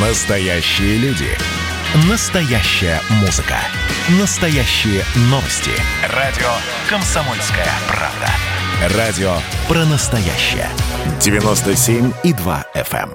Настоящие 0.00 0.96
люди. 0.98 1.26
Настоящая 2.08 3.00
музыка. 3.20 3.56
Настоящие 4.20 5.02
новости. 5.22 5.72
Радио 6.14 6.46
«Комсомольская 6.88 7.66
правда». 7.88 8.96
Радио 8.96 9.32
про 9.66 9.84
настоящее. 9.86 10.68
97,2 11.18 12.64
FM. 12.76 13.10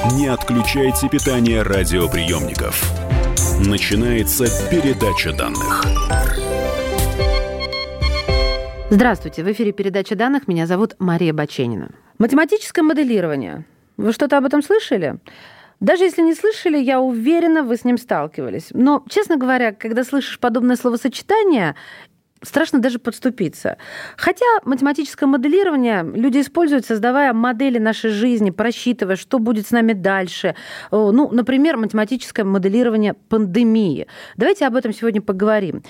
эм. 0.00 0.16
Не 0.16 0.28
отключайте 0.28 1.10
питание 1.10 1.60
радиоприемников. 1.60 2.90
Начинается 3.66 4.46
передача 4.70 5.34
данных. 5.34 5.84
Здравствуйте, 8.88 9.44
в 9.44 9.52
эфире 9.52 9.72
передача 9.72 10.16
данных. 10.16 10.48
Меня 10.48 10.66
зовут 10.66 10.94
Мария 10.98 11.34
Баченина. 11.34 11.90
Математическое 12.18 12.82
моделирование. 12.82 13.64
Вы 13.96 14.12
что-то 14.12 14.38
об 14.38 14.44
этом 14.44 14.62
слышали? 14.62 15.18
Даже 15.80 16.04
если 16.04 16.22
не 16.22 16.34
слышали, 16.34 16.76
я 16.78 17.00
уверена, 17.00 17.62
вы 17.62 17.76
с 17.76 17.84
ним 17.84 17.98
сталкивались. 17.98 18.70
Но, 18.72 19.04
честно 19.08 19.36
говоря, 19.36 19.72
когда 19.72 20.02
слышишь 20.02 20.40
подобное 20.40 20.74
словосочетание, 20.74 21.76
страшно 22.42 22.80
даже 22.80 22.98
подступиться. 22.98 23.78
Хотя 24.16 24.44
математическое 24.64 25.26
моделирование 25.26 26.02
люди 26.02 26.40
используют, 26.40 26.86
создавая 26.86 27.32
модели 27.32 27.78
нашей 27.78 28.10
жизни, 28.10 28.50
просчитывая, 28.50 29.14
что 29.16 29.38
будет 29.38 29.68
с 29.68 29.70
нами 29.70 29.92
дальше. 29.92 30.56
Ну, 30.90 31.30
например, 31.30 31.76
математическое 31.76 32.42
моделирование 32.42 33.14
пандемии. 33.14 34.08
Давайте 34.36 34.66
об 34.66 34.74
этом 34.74 34.92
сегодня 34.92 35.22
поговорим. 35.22 35.82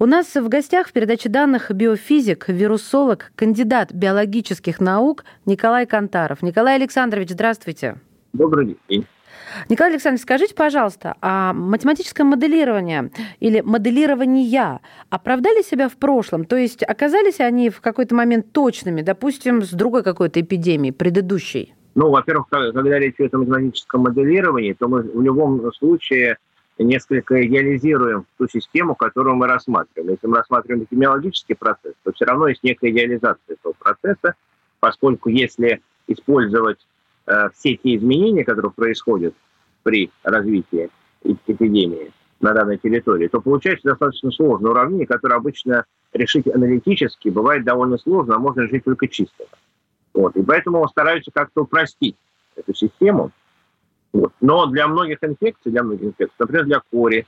У 0.00 0.06
нас 0.06 0.32
в 0.36 0.48
гостях 0.48 0.86
в 0.86 0.92
передаче 0.92 1.28
данных 1.28 1.72
биофизик, 1.72 2.48
вирусолог, 2.48 3.32
кандидат 3.34 3.92
биологических 3.92 4.78
наук 4.78 5.24
Николай 5.44 5.86
Кантаров. 5.86 6.40
Николай 6.40 6.76
Александрович, 6.76 7.30
здравствуйте. 7.30 7.96
Добрый 8.32 8.78
день. 8.88 9.06
Николай 9.68 9.94
Александрович, 9.94 10.22
скажите, 10.22 10.54
пожалуйста, 10.54 11.16
а 11.20 11.52
математическое 11.52 12.22
моделирование 12.22 13.10
или 13.40 13.60
моделирование 13.60 14.78
оправдали 15.10 15.62
себя 15.62 15.88
в 15.88 15.96
прошлом? 15.96 16.44
То 16.44 16.54
есть 16.54 16.84
оказались 16.84 17.40
они 17.40 17.68
в 17.68 17.80
какой-то 17.80 18.14
момент 18.14 18.52
точными, 18.52 19.02
допустим, 19.02 19.62
с 19.62 19.70
другой 19.70 20.04
какой-то 20.04 20.40
эпидемией, 20.40 20.92
предыдущей? 20.92 21.74
Ну, 21.96 22.10
во-первых, 22.10 22.46
когда 22.50 23.00
речь 23.00 23.16
идет 23.18 23.34
о 23.34 23.38
математическом 23.38 24.02
моделировании, 24.02 24.74
то 24.74 24.86
мы 24.86 25.02
в 25.02 25.20
любом 25.20 25.72
случае 25.72 26.36
несколько 26.84 27.44
идеализируем 27.46 28.26
ту 28.36 28.48
систему, 28.48 28.94
которую 28.94 29.36
мы 29.36 29.46
рассматриваем. 29.46 30.12
Если 30.12 30.26
мы 30.26 30.36
рассматриваем 30.36 30.84
эпидемиологический 30.84 31.56
процесс, 31.56 31.94
то 32.04 32.12
все 32.12 32.24
равно 32.24 32.48
есть 32.48 32.62
некая 32.62 32.90
идеализация 32.90 33.54
этого 33.54 33.72
процесса, 33.72 34.34
поскольку 34.80 35.28
если 35.28 35.80
использовать 36.06 36.78
э, 37.26 37.48
все 37.54 37.76
те 37.76 37.96
изменения, 37.96 38.44
которые 38.44 38.70
происходят 38.70 39.34
при 39.82 40.10
развитии 40.22 40.90
эпидемии 41.24 42.12
на 42.40 42.52
данной 42.52 42.78
территории, 42.78 43.28
то 43.28 43.40
получается 43.40 43.88
достаточно 43.88 44.30
сложное 44.30 44.70
уравнение, 44.70 45.06
которое 45.06 45.34
обычно 45.34 45.84
решить 46.12 46.46
аналитически 46.46 47.28
бывает 47.28 47.64
довольно 47.64 47.98
сложно, 47.98 48.36
а 48.36 48.38
можно 48.38 48.62
решить 48.62 48.84
только 48.84 49.08
чисто. 49.08 49.44
Вот. 50.14 50.36
И 50.36 50.42
поэтому 50.42 50.86
стараются 50.88 51.30
как-то 51.32 51.62
упростить 51.62 52.16
эту 52.56 52.74
систему, 52.74 53.32
вот. 54.12 54.32
Но 54.40 54.66
для 54.66 54.88
многих 54.88 55.18
инфекций, 55.22 55.72
для 55.72 55.82
многих 55.82 56.06
инфекций, 56.06 56.36
например, 56.38 56.64
для 56.64 56.80
кори, 56.90 57.26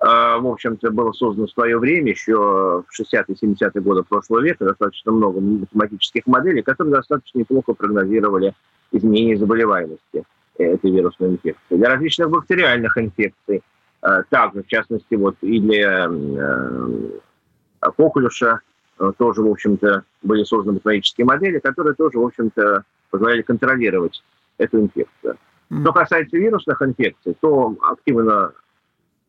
э, 0.00 0.04
в 0.04 0.46
общем-то, 0.46 0.90
было 0.90 1.12
создано 1.12 1.46
в 1.46 1.52
свое 1.52 1.78
время, 1.78 2.10
еще 2.10 2.34
в 2.36 2.86
60-е, 3.00 3.34
70-е 3.34 3.80
годы 3.82 4.02
прошлого 4.02 4.40
века, 4.40 4.64
достаточно 4.64 5.12
много 5.12 5.40
математических 5.40 6.26
моделей, 6.26 6.62
которые 6.62 6.94
достаточно 6.94 7.38
неплохо 7.38 7.72
прогнозировали 7.74 8.54
изменения 8.92 9.36
заболеваемости 9.36 10.24
этой 10.58 10.90
вирусной 10.90 11.30
инфекции. 11.30 11.76
Для 11.76 11.88
различных 11.88 12.30
бактериальных 12.30 12.96
инфекций, 12.98 13.62
э, 14.02 14.22
также, 14.28 14.62
в 14.62 14.66
частности, 14.66 15.14
вот 15.14 15.36
и 15.40 15.60
для 15.60 16.08
э, 16.10 17.90
коклюша 17.96 18.60
э, 18.98 19.12
тоже, 19.16 19.42
в 19.42 19.50
общем-то, 19.50 20.04
были 20.22 20.44
созданы 20.44 20.74
математические 20.74 21.24
модели, 21.24 21.58
которые 21.58 21.94
тоже, 21.94 22.18
в 22.18 22.26
общем-то, 22.26 22.84
позволяли 23.10 23.42
контролировать 23.42 24.22
эту 24.58 24.80
инфекцию. 24.80 25.38
Что 25.80 25.92
касается 25.92 26.36
вирусных 26.36 26.82
инфекций, 26.82 27.34
то 27.40 27.74
активно 27.82 28.52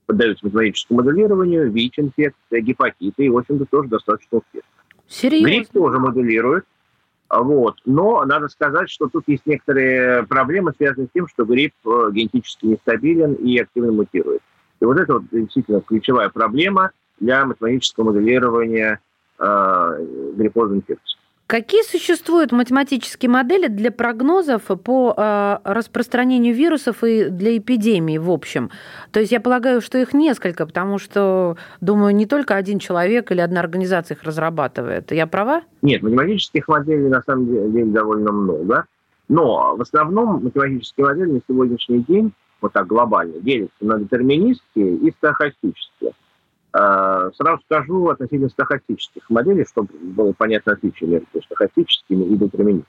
поддаются 0.05 0.45
математическому 0.45 1.01
моделированию, 1.01 1.71
ВИЧ-инфекция, 1.71 2.61
гепатиты, 2.61 3.25
и, 3.25 3.29
в 3.29 3.37
общем-то, 3.37 3.65
тоже 3.65 3.87
достаточно 3.87 4.39
успешно. 4.39 4.69
Серьезно? 5.07 5.47
Грипп 5.47 5.69
тоже 5.69 5.99
моделирует. 5.99 6.65
Вот. 7.29 7.77
Но 7.85 8.23
надо 8.25 8.47
сказать, 8.49 8.89
что 8.89 9.07
тут 9.07 9.23
есть 9.27 9.45
некоторые 9.45 10.23
проблемы, 10.23 10.73
связанные 10.77 11.07
с 11.07 11.11
тем, 11.13 11.27
что 11.27 11.45
грипп 11.45 11.73
э, 11.85 12.09
генетически 12.11 12.65
нестабилен 12.65 13.33
и 13.33 13.57
активно 13.57 13.91
мутирует. 13.91 14.41
И 14.79 14.85
вот 14.85 14.99
это 14.99 15.13
вот 15.13 15.23
действительно 15.31 15.81
ключевая 15.81 16.29
проблема 16.29 16.91
для 17.19 17.45
математического 17.45 18.11
моделирования 18.11 18.99
э, 19.39 20.05
гриппозной 20.35 20.77
инфекции. 20.77 21.17
Какие 21.53 21.83
существуют 21.83 22.51
математические 22.51 23.29
модели 23.29 23.67
для 23.67 23.91
прогнозов 23.91 24.63
по 24.83 25.13
э, 25.15 25.57
распространению 25.63 26.55
вирусов 26.55 27.03
и 27.03 27.25
для 27.25 27.55
эпидемии 27.55 28.17
в 28.17 28.31
общем? 28.31 28.71
То 29.11 29.19
есть 29.19 29.31
я 29.31 29.39
полагаю, 29.39 29.79
что 29.79 29.99
их 29.99 30.15
несколько, 30.15 30.65
потому 30.65 30.97
что, 30.97 31.55
думаю, 31.79 32.15
не 32.15 32.25
только 32.25 32.55
один 32.55 32.79
человек 32.79 33.31
или 33.31 33.39
одна 33.39 33.59
организация 33.59 34.15
их 34.15 34.23
разрабатывает. 34.23 35.11
Я 35.11 35.27
права? 35.27 35.61
Нет, 35.83 36.01
математических 36.01 36.67
моделей 36.67 37.07
на 37.07 37.21
самом 37.21 37.45
деле 37.71 37.85
довольно 37.85 38.31
много. 38.31 38.85
Но 39.29 39.75
в 39.75 39.81
основном 39.81 40.43
математические 40.43 41.05
модели 41.05 41.33
на 41.33 41.41
сегодняшний 41.47 41.99
день, 41.99 42.33
вот 42.61 42.73
так 42.73 42.87
глобально, 42.87 43.39
делятся 43.41 43.75
на 43.81 43.99
детерминистские 43.99 44.95
и 44.95 45.11
стохастические. 45.11 46.13
А, 46.75 47.31
сразу 47.33 47.61
скажу 47.65 48.09
относительно 48.09 48.49
стохастических 48.49 49.29
моделей, 49.29 49.63
чтобы 49.69 49.89
было 49.93 50.33
понятно 50.33 50.73
отличие 50.73 51.07
между 51.07 51.27
стохастическими 51.43 52.25
и 52.25 52.35
детерминистскими. 52.35 52.85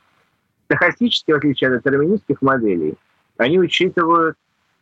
Стохастические, 0.64 1.34
в 1.34 1.38
отличие 1.38 1.70
от 1.70 1.82
детерминистских 1.82 2.40
моделей, 2.40 2.94
они 3.36 3.58
учитывают 3.58 4.38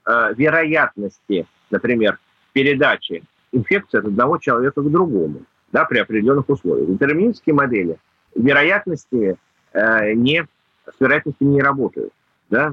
э, 0.07 0.35
вероятности, 0.37 1.47
например, 1.71 2.21
передачи 2.53 3.25
инфекции 3.51 3.99
от 3.99 4.05
одного 4.05 4.39
человека 4.39 4.81
к 4.81 4.91
другому 4.91 5.43
да, 5.73 5.85
при 5.85 5.99
определенных 5.99 6.49
условиях. 6.49 6.89
Детерминистские 6.91 7.55
модели 7.55 7.99
вероятности 8.37 9.37
э, 9.73 10.13
не, 10.13 10.47
с 10.87 11.01
вероятностями 11.01 11.49
не 11.49 11.61
работают. 11.61 12.13
Да? 12.51 12.71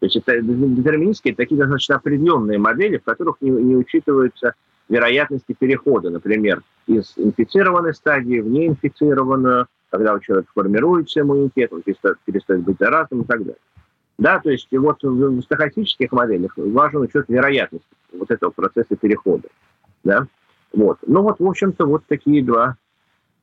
То 0.00 0.06
есть 0.06 0.16
это 0.16 0.42
детерминистские 0.42 1.34
такие 1.34 1.58
достаточно 1.58 1.96
определенные 1.96 2.58
модели, 2.58 2.98
в 2.98 3.04
которых 3.04 3.36
не, 3.40 3.48
не 3.50 3.76
учитываются 3.76 4.54
вероятности 4.90 5.54
перехода, 5.58 6.10
например, 6.10 6.62
из 6.86 7.14
инфицированной 7.16 7.94
стадии 7.94 8.40
в 8.40 8.48
неинфицированную, 8.48 9.66
когда 9.88 10.14
у 10.14 10.20
человека 10.20 10.50
формируется 10.54 11.20
иммунитет, 11.20 11.72
он 11.72 11.82
перестает, 11.82 12.18
перестает 12.24 12.62
быть 12.62 12.76
заразным 12.78 13.22
и 13.22 13.24
так 13.24 13.38
далее. 13.38 13.56
Да, 14.18 14.38
то 14.38 14.50
есть 14.50 14.68
вот 14.72 15.02
в 15.02 15.40
стохастических 15.40 16.12
моделях 16.12 16.52
важен 16.56 17.00
учет 17.00 17.26
вероятности 17.28 17.88
вот 18.12 18.30
этого 18.30 18.50
процесса 18.50 18.94
перехода. 18.96 19.48
Да? 20.04 20.26
Вот. 20.74 20.98
Ну 21.06 21.22
вот, 21.22 21.38
в 21.38 21.46
общем-то, 21.46 21.86
вот 21.86 22.04
такие 22.06 22.44
два 22.44 22.76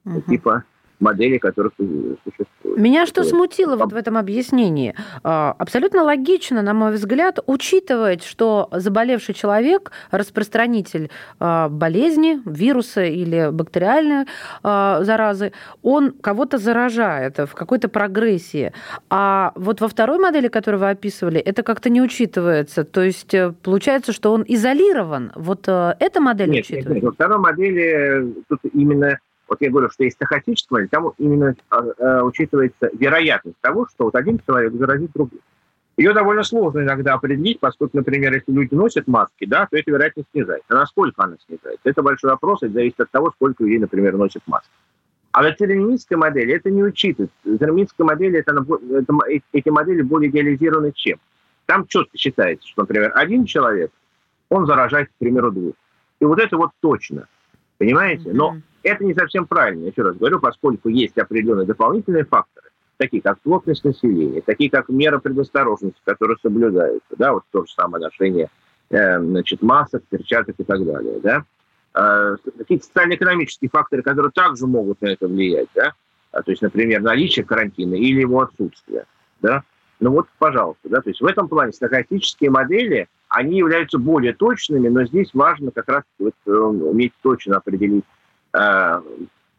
угу. 0.05 0.21
типа 0.21 0.65
моделей, 0.99 1.39
которых 1.39 1.73
существуют. 1.77 2.77
Меня 2.77 3.05
что 3.05 3.23
смутило 3.23 3.75
вот 3.75 3.93
в 3.93 3.95
этом 3.95 4.17
объяснении? 4.17 4.93
А, 5.23 5.55
абсолютно 5.57 6.03
логично, 6.03 6.61
на 6.61 6.73
мой 6.73 6.91
взгляд, 6.91 7.39
учитывать, 7.47 8.23
что 8.23 8.69
заболевший 8.71 9.33
человек, 9.33 9.91
распространитель 10.11 11.09
а, 11.39 11.69
болезни, 11.69 12.39
вируса 12.45 13.03
или 13.03 13.49
бактериальной 13.51 14.25
а, 14.63 15.03
заразы, 15.03 15.53
он 15.81 16.11
кого-то 16.11 16.57
заражает 16.57 17.37
в 17.37 17.53
какой-то 17.53 17.89
прогрессии. 17.89 18.73
А 19.09 19.53
вот 19.55 19.81
во 19.81 19.87
второй 19.87 20.19
модели, 20.19 20.47
которую 20.47 20.81
вы 20.81 20.89
описывали, 20.89 21.39
это 21.39 21.63
как-то 21.63 21.89
не 21.89 22.01
учитывается. 22.01 22.83
То 22.83 23.01
есть 23.01 23.33
э, 23.33 23.53
получается, 23.63 24.13
что 24.13 24.33
он 24.33 24.43
изолирован. 24.47 25.31
Вот 25.35 25.67
э, 25.67 25.95
эта 25.99 26.21
модель 26.21 26.49
нет, 26.49 26.65
учитывает? 26.65 26.87
Нет, 26.87 26.95
нет, 26.95 27.03
во 27.03 27.11
второй 27.11 27.39
модели 27.39 27.83
э, 27.83 28.33
тут 28.47 28.59
именно 28.73 29.19
вот 29.47 29.61
я 29.61 29.69
говорю, 29.69 29.89
что 29.89 30.03
есть 30.03 30.15
стохастическая 30.15 30.77
модель, 30.77 30.89
там 30.89 31.11
именно 31.17 31.55
э, 31.71 32.21
учитывается 32.21 32.89
вероятность 32.93 33.57
того, 33.61 33.87
что 33.87 34.05
вот 34.05 34.15
один 34.15 34.39
человек 34.45 34.73
заразит 34.73 35.11
другого. 35.13 35.41
Ее 35.97 36.13
довольно 36.13 36.43
сложно 36.43 36.81
иногда 36.81 37.15
определить, 37.15 37.59
поскольку, 37.59 37.97
например, 37.97 38.31
если 38.33 38.51
люди 38.51 38.75
носят 38.75 39.07
маски, 39.07 39.45
да, 39.45 39.65
то 39.65 39.75
эта 39.75 39.89
вероятность 39.89 40.29
снижается. 40.31 40.67
А 40.69 40.75
насколько 40.75 41.23
она 41.23 41.37
снижается? 41.47 41.81
Это 41.89 42.03
большой 42.03 42.29
вопрос, 42.29 42.61
это 42.61 42.73
зависит 42.73 42.99
от 42.99 43.09
того, 43.09 43.31
сколько 43.31 43.63
людей, 43.63 43.79
например, 43.79 44.15
носят 44.15 44.43
маски. 44.45 44.69
А 45.31 45.41
в 45.41 45.45
детерминистской 45.45 46.17
модели 46.17 46.53
это 46.53 46.69
не 46.69 46.83
учитывается. 46.83 47.35
В 47.43 47.51
детерминистской 47.51 48.05
модели 48.05 48.39
это, 48.39 48.51
это, 48.51 49.13
эти 49.51 49.69
модели 49.69 50.03
более 50.03 50.29
идеализированы 50.29 50.91
чем? 50.93 51.19
Там 51.65 51.87
четко 51.87 52.15
считается, 52.17 52.67
что, 52.67 52.83
например, 52.83 53.11
один 53.15 53.45
человек, 53.45 53.91
он 54.49 54.67
заражает, 54.67 55.09
к 55.09 55.17
примеру, 55.17 55.51
двух. 55.51 55.73
И 56.19 56.25
вот 56.25 56.39
это 56.39 56.57
вот 56.57 56.71
точно. 56.79 57.27
Понимаете? 57.77 58.31
Но 58.33 58.57
это 58.87 59.03
не 59.03 59.13
совсем 59.13 59.45
правильно, 59.45 59.87
еще 59.87 60.01
раз 60.01 60.17
говорю, 60.17 60.39
поскольку 60.39 60.89
есть 60.89 61.17
определенные 61.17 61.65
дополнительные 61.65 62.25
факторы, 62.25 62.69
такие 62.97 63.21
как 63.21 63.39
плотность 63.41 63.83
населения, 63.83 64.41
такие 64.41 64.69
как 64.69 64.89
меры 64.89 65.19
предосторожности, 65.19 65.99
которые 66.03 66.37
соблюдаются, 66.41 67.15
да, 67.17 67.33
вот 67.33 67.43
то 67.51 67.65
же 67.65 67.71
самое 67.73 68.03
ношение 68.03 68.49
э, 68.89 69.19
значит, 69.19 69.61
масок, 69.61 70.03
перчаток 70.09 70.55
и 70.57 70.63
так 70.63 70.83
далее, 70.83 71.19
да, 71.21 71.43
э, 71.93 72.35
какие-то 72.57 72.85
социально-экономические 72.85 73.69
факторы, 73.69 74.01
которые 74.01 74.31
также 74.31 74.65
могут 74.67 75.01
на 75.01 75.07
это 75.07 75.27
влиять, 75.27 75.69
да, 75.75 75.93
а, 76.31 76.41
то 76.41 76.51
есть, 76.51 76.61
например, 76.61 77.01
наличие 77.01 77.45
карантина 77.45 77.95
или 77.95 78.21
его 78.21 78.41
отсутствие, 78.41 79.05
да, 79.41 79.63
ну 79.99 80.11
вот, 80.11 80.27
пожалуйста, 80.37 80.89
да, 80.89 81.01
то 81.01 81.09
есть 81.09 81.21
в 81.21 81.25
этом 81.25 81.47
плане 81.47 81.73
стохастические 81.73 82.51
модели, 82.51 83.07
они 83.29 83.57
являются 83.57 83.97
более 83.97 84.33
точными, 84.33 84.87
но 84.87 85.05
здесь 85.05 85.29
важно 85.33 85.71
как 85.71 85.87
раз 85.89 86.03
вот, 86.19 86.33
э, 86.45 86.51
уметь 86.51 87.13
точно 87.21 87.57
определить 87.57 88.05
э, 88.57 89.01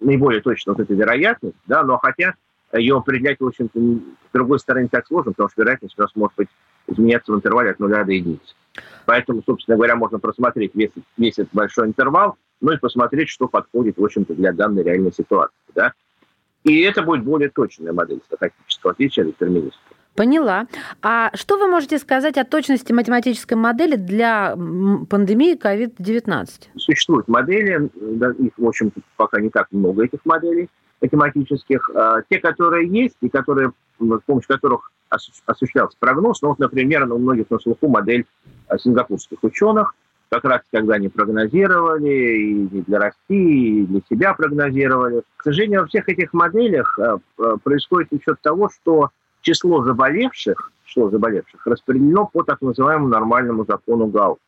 наиболее 0.00 0.40
точно 0.40 0.72
вот 0.72 0.80
эту 0.80 0.94
вероятность, 0.94 1.56
да, 1.66 1.82
но 1.82 1.98
хотя 1.98 2.34
ее 2.72 2.96
определять, 2.96 3.40
в 3.40 3.46
общем-то, 3.46 3.78
с 3.78 4.32
другой 4.32 4.58
стороны, 4.58 4.88
так 4.88 5.06
сложно, 5.06 5.32
потому 5.32 5.48
что 5.48 5.62
вероятность 5.62 5.98
у 5.98 6.02
нас 6.02 6.10
может 6.14 6.36
быть 6.36 6.48
изменяться 6.86 7.32
в 7.32 7.36
интервале 7.36 7.70
от 7.70 7.78
нуля 7.78 8.04
до 8.04 8.12
единицы. 8.12 8.54
Поэтому, 9.06 9.42
собственно 9.44 9.76
говоря, 9.76 9.96
можно 9.96 10.18
просмотреть 10.18 10.74
весь, 10.74 10.90
весь 11.16 11.38
этот 11.38 11.52
большой 11.52 11.88
интервал, 11.88 12.36
ну 12.60 12.72
и 12.72 12.78
посмотреть, 12.78 13.28
что 13.28 13.48
подходит, 13.48 13.96
в 13.96 14.04
общем-то, 14.04 14.34
для 14.34 14.52
данной 14.52 14.82
реальной 14.82 15.12
ситуации. 15.12 15.54
Да? 15.74 15.92
И 16.64 16.82
это 16.82 17.02
будет 17.02 17.24
более 17.24 17.48
точная 17.48 17.92
модель 17.92 18.20
статистического 18.26 18.92
отличия 18.92 19.24
от 19.24 19.30
детерминистской. 19.30 19.96
Поняла. 20.19 20.67
А 21.00 21.31
что 21.37 21.56
вы 21.59 21.69
можете 21.69 21.97
сказать 21.97 22.38
о 22.38 22.44
точности 22.44 22.93
математической 22.93 23.55
модели 23.55 23.94
для 23.94 24.56
пандемии 25.09 25.56
COVID-19? 25.56 26.49
Существуют 26.75 27.29
модели, 27.29 27.88
их, 28.43 28.53
в 28.56 28.67
общем-то, 28.67 29.00
пока 29.15 29.41
не 29.41 29.49
так 29.49 29.69
много 29.70 30.06
этих 30.06 30.19
моделей 30.25 30.69
математических. 31.00 31.88
А, 31.94 32.23
те, 32.29 32.41
которые 32.41 32.88
есть 32.88 33.15
и 33.20 33.29
которые, 33.29 33.70
с 34.00 34.23
помощью 34.26 34.49
которых 34.49 34.91
осуществлялся 35.47 35.97
прогноз, 36.00 36.43
ну, 36.43 36.49
вот, 36.49 36.59
например, 36.59 37.05
у 37.12 37.19
многих 37.19 37.49
на 37.50 37.61
слуху 37.61 37.87
модель 37.87 38.26
а, 38.67 38.76
сингапурских 38.76 39.38
ученых, 39.43 39.94
как 40.31 40.43
раз 40.43 40.62
когда 40.73 40.94
они 40.94 41.09
прогнозировали, 41.09 42.09
и 42.09 42.82
для 42.88 42.99
России, 42.99 43.82
и 43.82 43.87
для 43.87 44.00
себя 44.11 44.35
прогнозировали. 44.35 45.23
К 45.37 45.44
сожалению, 45.44 45.82
во 45.82 45.87
всех 45.87 46.09
этих 46.09 46.32
моделях 46.32 46.99
а, 46.99 47.19
происходит 47.62 48.12
учет 48.12 48.41
того, 48.43 48.69
что 48.69 49.11
число 49.48 49.82
заболевших, 49.82 50.72
число 50.84 51.08
заболевших 51.08 51.66
распределено 51.66 52.26
по 52.26 52.42
так 52.42 52.60
называемому 52.60 53.08
нормальному 53.08 53.64
закону 53.64 54.06
Гаусса. 54.06 54.42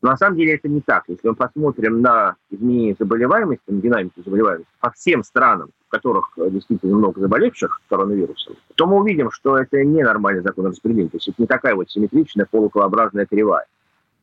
На 0.00 0.16
самом 0.16 0.36
деле 0.36 0.54
это 0.54 0.68
не 0.68 0.80
так. 0.80 1.04
Если 1.06 1.28
мы 1.28 1.34
посмотрим 1.34 2.00
на 2.00 2.34
изменение 2.50 2.96
заболеваемости, 2.98 3.62
на 3.68 3.80
динамику 3.80 4.22
заболеваемости 4.24 4.70
по 4.80 4.90
всем 4.90 5.22
странам, 5.22 5.70
в 5.86 5.90
которых 5.90 6.32
э, 6.38 6.48
действительно 6.50 6.96
много 6.96 7.20
заболевших 7.20 7.80
коронавирусом, 7.88 8.56
то 8.74 8.86
мы 8.86 8.96
увидим, 8.96 9.30
что 9.30 9.58
это 9.58 9.84
не 9.84 10.02
нормальный 10.02 10.42
закон 10.42 10.66
распределения. 10.66 11.10
То 11.10 11.18
есть 11.18 11.28
это 11.28 11.36
не 11.40 11.46
такая 11.46 11.74
вот 11.74 11.90
симметричная 11.90 12.48
полуколообразная 12.50 13.26
кривая. 13.26 13.66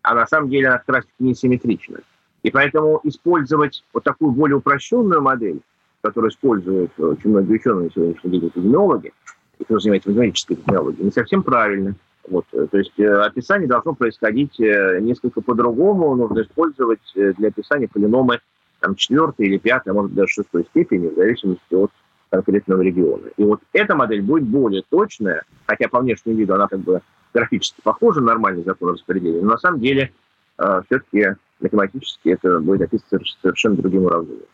А 0.02 0.16
на 0.16 0.26
самом 0.26 0.50
деле 0.50 0.70
она 0.70 0.80
как 0.80 0.96
раз 0.96 1.06
не 1.20 1.36
симметричная. 1.36 2.02
И 2.42 2.50
поэтому 2.52 3.00
использовать 3.04 3.84
вот 3.94 4.04
такую 4.04 4.32
более 4.32 4.58
упрощенную 4.58 5.22
модель, 5.22 5.62
которую 6.02 6.32
используют 6.32 6.92
очень 7.00 7.30
многие 7.30 7.54
ученые 7.54 7.92
сегодняшний 7.94 8.32
день, 8.32 8.48
эпидемиологи, 8.48 9.14
и 9.60 9.64
кто 9.64 9.80
занимается 9.80 10.10
математической 10.10 10.54
эпидемиологией, 10.54 11.06
не 11.06 11.12
совсем 11.12 11.44
правильно. 11.44 11.96
Вот, 12.28 12.46
э, 12.54 12.68
то 12.70 12.78
есть 12.78 12.98
э, 13.00 13.08
описание 13.08 13.68
должно 13.68 13.94
происходить 13.94 14.60
э, 14.60 15.00
несколько 15.02 15.42
по-другому. 15.42 16.16
Нужно 16.16 16.42
использовать 16.42 17.02
для 17.16 17.50
описания 17.50 17.88
полиномы 17.88 18.40
там, 18.80 18.96
четвертой 18.96 19.48
или 19.48 19.58
пятой, 19.58 19.90
а 19.90 19.94
может 19.94 20.14
даже 20.14 20.34
шестой 20.34 20.66
степени, 20.66 21.08
в 21.08 21.16
зависимости 21.16 21.74
от 21.74 21.92
конкретного 22.30 22.82
региона. 22.82 23.28
И 23.38 23.44
вот 23.44 23.62
эта 23.74 23.96
модель 23.96 24.22
будет 24.22 24.44
более 24.44 24.84
точная, 24.90 25.44
хотя 25.66 25.88
по 25.88 26.00
внешнему 26.00 26.38
виду 26.38 26.54
она 26.54 26.68
как 26.68 26.80
бы 26.80 27.02
графически 27.34 27.82
похожа 27.82 28.22
на 28.22 28.28
нормальный 28.28 28.64
закон 28.64 28.94
распределения, 28.94 29.42
но 29.42 29.52
на 29.52 29.58
самом 29.58 29.80
деле 29.80 30.12
э, 30.58 30.82
все-таки 30.86 31.36
математически 31.60 32.30
это 32.30 32.60
будет 32.60 32.82
описываться 32.84 33.20
совершенно 33.42 33.76
другим 33.76 34.06
уравнением. 34.06 34.46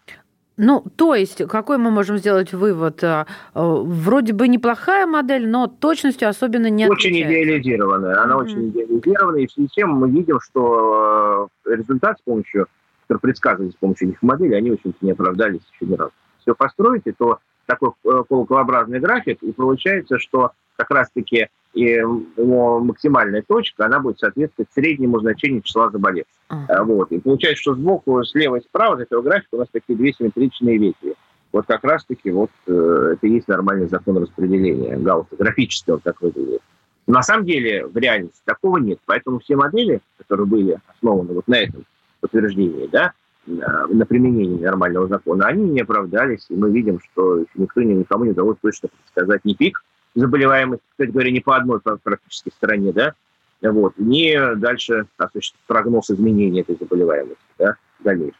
Ну, 0.58 0.84
то 0.96 1.16
есть, 1.16 1.46
какой 1.48 1.78
мы 1.78 1.92
можем 1.92 2.18
сделать 2.18 2.54
вывод? 2.54 3.04
Э, 3.04 3.26
вроде 3.54 4.34
бы 4.34 4.48
неплохая 4.48 5.06
модель, 5.06 5.48
но 5.50 5.68
точностью 5.68 6.30
особенно 6.30 6.70
не 6.70 6.88
Очень 6.88 7.22
идеализированная. 7.22 8.22
Она 8.22 8.36
mm-hmm. 8.36 8.44
очень 8.44 8.70
идеализированная, 8.70 9.42
и 9.42 9.48
в 9.48 9.52
связи 9.52 9.68
с 9.68 9.72
тем 9.72 9.90
мы 9.92 10.10
видим, 10.10 10.40
что 10.40 11.50
э, 11.66 11.76
результат 11.76 12.20
с 12.20 12.22
помощью, 12.22 12.68
который 13.08 13.20
предсказывали 13.20 13.72
с 13.72 13.76
помощью 13.76 14.10
этих 14.10 14.22
моделей, 14.22 14.56
они, 14.56 14.72
в 14.72 14.76
общем-то, 14.76 14.98
не 15.02 15.12
оправдались 15.12 15.62
еще 15.74 15.92
ни 15.92 15.96
разу. 15.96 16.14
Все 16.40 16.56
построите, 16.56 17.14
то 17.18 17.40
такой 17.66 17.92
э, 18.04 18.24
полуколообразный 18.28 19.00
график, 19.00 19.42
и 19.44 19.52
получается, 19.52 20.20
что 20.20 20.52
как 20.76 20.92
раз-таки 20.92 21.50
и 21.74 21.84
его 21.84 22.80
максимальная 22.80 23.44
точка, 23.46 23.86
она 23.86 24.00
будет 24.00 24.20
соответствовать 24.20 24.70
среднему 24.74 25.20
значению 25.20 25.62
числа 25.62 25.90
заболевших. 25.90 26.34
Uh-huh. 26.50 26.84
Вот. 26.86 27.12
И 27.12 27.20
получается, 27.20 27.62
что 27.62 27.76
сбоку, 27.76 28.24
слева 28.24 28.56
и 28.56 28.62
справа 28.62 28.96
от 28.96 29.02
этого 29.02 29.22
графика 29.22 29.56
у 29.56 29.58
нас 29.58 29.68
такие 29.72 29.98
две 29.98 30.14
симметричные 30.14 30.78
ветви. 30.78 31.16
Вот 31.52 31.66
как 31.68 31.84
раз-таки 31.84 32.32
вот 32.32 32.50
э, 32.68 33.10
это 33.14 33.28
и 33.28 33.32
есть 33.32 33.48
нормальный 33.50 33.88
закон 33.88 34.18
распределения 34.18 34.98
Гаусса. 34.98 35.36
Графически 35.38 35.90
он 35.92 36.00
так 36.00 36.22
выглядит. 36.22 36.62
На 37.08 37.22
самом 37.22 37.46
деле 37.46 37.86
в 37.86 37.96
реальности 37.98 38.42
такого 38.46 38.78
нет. 38.78 39.00
Поэтому 39.06 39.40
все 39.40 39.56
модели, 39.56 40.02
которые 40.18 40.48
были 40.48 40.80
основаны 40.88 41.34
вот 41.34 41.48
на 41.48 41.56
этом 41.56 41.86
утверждении, 42.22 42.88
да, 42.88 43.14
на 43.46 44.06
применении 44.06 44.64
нормального 44.64 45.08
закона, 45.08 45.48
они 45.48 45.70
не 45.70 45.82
оправдались, 45.82 46.46
и 46.50 46.56
мы 46.56 46.72
видим, 46.72 47.00
что 47.00 47.46
никто 47.56 47.82
никому 47.82 48.26
не 48.26 48.32
удалось 48.32 48.58
точно 48.62 48.90
предсказать 48.90 49.46
ни 49.46 49.54
пик 49.54 49.84
заболеваемость, 50.16 50.82
кстати 50.92 51.12
говоря, 51.12 51.32
не 51.32 51.42
по 51.42 51.56
одной 51.56 51.80
практически 51.82 52.50
стороне, 52.50 52.94
да, 52.94 53.14
вот, 53.62 53.94
не 53.98 54.56
дальше 54.56 55.08
осуществить 55.18 55.62
прогноз 55.68 56.10
изменения 56.10 56.62
этой 56.62 56.78
заболеваемости, 56.80 57.44
да, 57.60 57.76
дальнейшем. 58.00 58.40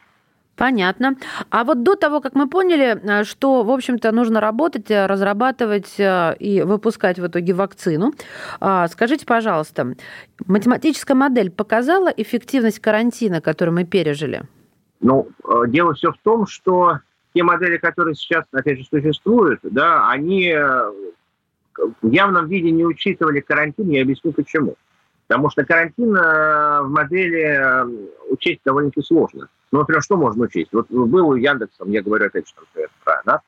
Понятно. 0.56 1.16
А 1.50 1.64
вот 1.64 1.82
до 1.82 1.96
того, 1.96 2.22
как 2.22 2.34
мы 2.34 2.48
поняли, 2.48 2.98
э, 3.02 3.24
что, 3.24 3.62
в 3.62 3.70
общем-то, 3.70 4.10
нужно 4.10 4.40
работать, 4.40 4.90
э, 4.90 5.04
разрабатывать 5.04 5.96
э, 5.98 6.34
и 6.38 6.62
выпускать 6.62 7.18
в 7.18 7.26
итоге 7.26 7.52
вакцину, 7.52 8.14
а, 8.58 8.88
скажите, 8.88 9.26
пожалуйста, 9.26 9.94
математическая 10.46 11.14
модель 11.14 11.50
показала 11.50 12.08
эффективность 12.08 12.80
карантина, 12.80 13.42
который 13.42 13.70
мы 13.70 13.84
пережили? 13.84 14.44
Ну, 15.00 15.28
дело 15.68 15.94
все 15.94 16.12
в 16.12 16.18
том, 16.22 16.46
что 16.46 17.00
те 17.34 17.42
модели, 17.42 17.76
которые 17.76 18.14
сейчас, 18.14 18.44
опять 18.52 18.78
же, 18.78 18.84
существуют, 18.84 19.60
да, 19.62 20.08
они 20.08 20.54
в 22.02 22.10
явном 22.10 22.48
виде 22.48 22.70
не 22.70 22.84
учитывали 22.84 23.40
карантин, 23.40 23.90
я 23.90 24.02
объясню 24.02 24.32
почему. 24.32 24.76
Потому 25.26 25.50
что 25.50 25.64
карантин 25.64 26.14
э, 26.16 26.82
в 26.82 26.88
модели 26.88 27.42
э, 27.42 27.84
учесть 28.30 28.60
довольно-таки 28.64 29.04
сложно. 29.04 29.48
Ну, 29.72 29.80
например, 29.80 30.00
что 30.00 30.16
можно 30.16 30.44
учесть? 30.44 30.72
Вот 30.72 30.88
был 30.88 31.34
Яндексом, 31.34 31.90
я 31.90 32.00
говорю 32.00 32.26
опять 32.26 32.46
же 32.46 32.54
про 33.02 33.22
нас, 33.24 33.40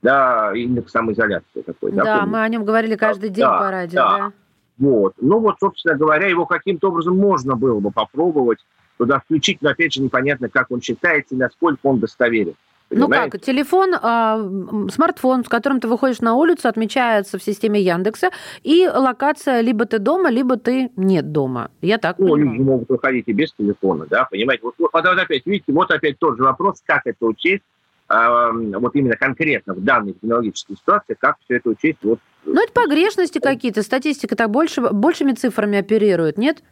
да, 0.00 0.52
индекс 0.54 0.92
самоизоляции 0.92 1.62
такой. 1.62 1.90
Да, 1.90 2.04
да 2.04 2.26
мы 2.26 2.40
о 2.40 2.48
нем 2.48 2.64
говорили 2.64 2.94
каждый 2.94 3.30
день 3.30 3.44
да, 3.44 3.58
по 3.58 3.70
радио, 3.70 3.96
да. 3.96 4.18
да. 4.18 4.32
Вот. 4.78 5.14
Ну 5.20 5.40
вот, 5.40 5.56
собственно 5.58 5.96
говоря, 5.96 6.28
его 6.28 6.46
каким-то 6.46 6.88
образом 6.88 7.18
можно 7.18 7.56
было 7.56 7.80
бы 7.80 7.90
попробовать 7.90 8.64
туда 8.98 9.20
включить, 9.20 9.62
но 9.62 9.70
опять 9.70 9.92
же 9.92 10.02
непонятно, 10.02 10.48
как 10.48 10.70
он 10.70 10.80
считается 10.80 11.34
и 11.34 11.38
насколько 11.38 11.80
он 11.84 12.00
достоверен. 12.00 12.54
Ну 12.90 13.08
как, 13.08 13.40
телефон, 13.40 13.94
э, 13.94 14.90
смартфон, 14.90 15.44
с 15.44 15.48
которым 15.48 15.80
ты 15.80 15.88
выходишь 15.88 16.20
на 16.20 16.34
улицу, 16.34 16.68
отмечается 16.68 17.38
в 17.38 17.42
системе 17.42 17.80
Яндекса, 17.80 18.30
и 18.62 18.86
локация 18.86 19.62
либо 19.62 19.84
ты 19.86 19.98
дома, 19.98 20.30
либо 20.30 20.56
ты 20.56 20.90
нет 20.96 21.32
дома. 21.32 21.70
Я 21.80 21.98
так 21.98 22.18
ну, 22.18 22.32
понимаю. 22.32 22.52
люди 22.52 22.62
могут 22.62 22.88
выходить 22.88 23.24
и 23.26 23.32
без 23.32 23.52
телефона, 23.52 24.06
да, 24.08 24.26
понимаете? 24.30 24.62
Вот, 24.64 24.74
вот, 24.78 24.90
вот 24.92 25.04
опять, 25.04 25.44
видите, 25.46 25.72
вот 25.72 25.90
опять 25.90 26.18
тот 26.18 26.36
же 26.36 26.44
вопрос, 26.44 26.82
как 26.84 27.02
это 27.06 27.24
учесть, 27.26 27.64
э, 28.10 28.50
вот 28.78 28.94
именно 28.94 29.16
конкретно 29.16 29.74
в 29.74 29.82
данной 29.82 30.12
технологической 30.12 30.76
ситуации, 30.76 31.16
как 31.18 31.36
все 31.44 31.56
это 31.56 31.70
учесть. 31.70 31.98
Вот, 32.02 32.20
ну, 32.44 32.62
это 32.62 32.72
погрешности 32.72 33.38
какие-то, 33.38 33.82
статистика 33.82 34.36
так 34.36 34.50
больше, 34.50 34.82
большими 34.82 35.32
цифрами 35.32 35.78
оперирует, 35.78 36.38
нет? 36.38 36.62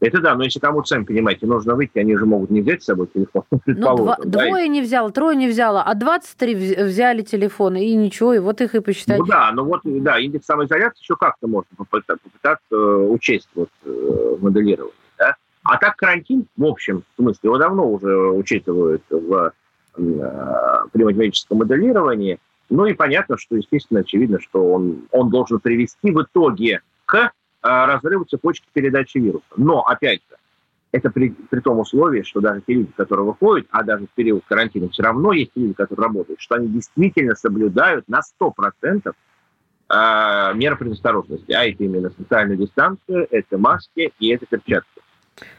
Это 0.00 0.20
да, 0.20 0.34
но 0.34 0.44
если 0.44 0.58
кому-то, 0.58 0.86
сами 0.88 1.04
понимаете, 1.04 1.46
нужно 1.46 1.74
выйти, 1.74 1.98
они 1.98 2.16
же 2.16 2.24
могут 2.24 2.50
не 2.50 2.62
взять 2.62 2.82
с 2.82 2.86
собой 2.86 3.06
телефон. 3.12 3.42
Ну, 3.66 3.96
два, 3.96 4.16
да? 4.24 4.46
двое 4.46 4.68
не 4.68 4.80
взял, 4.82 5.10
трое 5.10 5.36
не 5.36 5.48
взяло, 5.48 5.82
а 5.82 5.94
23 5.94 6.84
взяли 6.84 7.22
телефоны, 7.22 7.84
и 7.86 7.94
ничего, 7.94 8.34
и 8.34 8.38
вот 8.38 8.60
их 8.60 8.74
и 8.74 8.80
посчитать. 8.80 9.18
Ну 9.18 9.26
да, 9.26 9.52
ну 9.52 9.64
вот, 9.64 9.80
да, 9.84 10.18
индекс 10.18 10.46
самоизоляции 10.46 11.02
еще 11.02 11.16
как-то 11.16 11.46
можно 11.46 11.68
попытаться, 11.76 12.22
попытаться 12.22 12.74
э, 12.74 13.06
учесть 13.08 13.48
вот, 13.54 13.68
э, 13.84 14.36
моделирование, 14.40 14.94
да? 15.18 15.36
А 15.62 15.76
так 15.76 15.96
карантин, 15.96 16.46
в 16.56 16.64
общем 16.64 17.04
смысле, 17.16 17.40
его 17.44 17.58
давно 17.58 17.90
уже 17.90 18.16
учитывают 18.30 19.02
в, 19.10 19.52
э, 19.96 20.82
при 20.92 21.04
математическом 21.04 21.58
моделировании. 21.58 22.38
Ну 22.70 22.86
и 22.86 22.94
понятно, 22.94 23.36
что, 23.36 23.56
естественно, 23.56 24.00
очевидно, 24.00 24.40
что 24.40 24.72
он, 24.72 25.02
он 25.10 25.30
должен 25.30 25.60
привести 25.60 26.10
в 26.10 26.22
итоге 26.22 26.80
к 27.04 27.32
разрыву 27.62 28.24
цепочки 28.24 28.66
передачи 28.72 29.18
вируса. 29.18 29.44
Но, 29.56 29.82
опять 29.82 30.20
же, 30.28 30.36
это 30.92 31.10
при, 31.10 31.30
при 31.30 31.60
том 31.60 31.78
условии, 31.78 32.22
что 32.22 32.40
даже 32.40 32.62
те 32.66 32.74
люди, 32.74 32.92
которые 32.96 33.26
выходят, 33.26 33.66
а 33.70 33.82
даже 33.82 34.06
в 34.06 34.10
период 34.10 34.44
карантина 34.48 34.88
все 34.88 35.02
равно 35.02 35.32
есть 35.32 35.52
люди, 35.54 35.72
которые 35.74 36.06
работают, 36.06 36.40
что 36.40 36.56
они 36.56 36.68
действительно 36.68 37.36
соблюдают 37.36 38.08
на 38.08 38.20
100% 38.40 39.12
э, 39.88 40.54
меры 40.54 40.76
предосторожности. 40.76 41.52
А 41.52 41.64
это 41.64 41.84
именно 41.84 42.10
социальную 42.10 42.58
дистанцию, 42.58 43.28
это 43.30 43.56
маски 43.56 44.12
и 44.18 44.28
это 44.28 44.46
перчатки. 44.46 45.00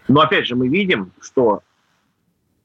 Но 0.07 0.21
опять 0.21 0.47
же 0.47 0.55
мы 0.55 0.67
видим, 0.67 1.11
что 1.21 1.61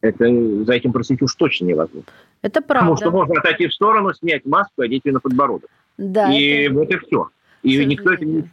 это 0.01 0.25
за 0.65 0.73
этим 0.73 0.93
проследить 0.93 1.23
уж 1.23 1.35
точно 1.35 1.67
невозможно. 1.67 2.11
Это 2.43 2.61
правда. 2.61 2.91
Потому 2.91 2.97
что 2.97 3.11
можно 3.11 3.41
отойти 3.41 3.69
в 3.69 3.75
сторону, 3.75 4.13
снять 4.15 4.45
маску, 4.45 4.83
одеть 4.83 5.03
ее 5.05 5.13
на 5.13 5.21
подбородок. 5.21 5.71
Да, 5.97 6.33
и 6.33 6.65
это... 6.65 6.75
вот 6.75 6.91
и 6.91 6.99
все. 6.99 7.29
И 7.63 7.85
никто 7.85 8.13
это 8.13 8.25
не 8.25 8.45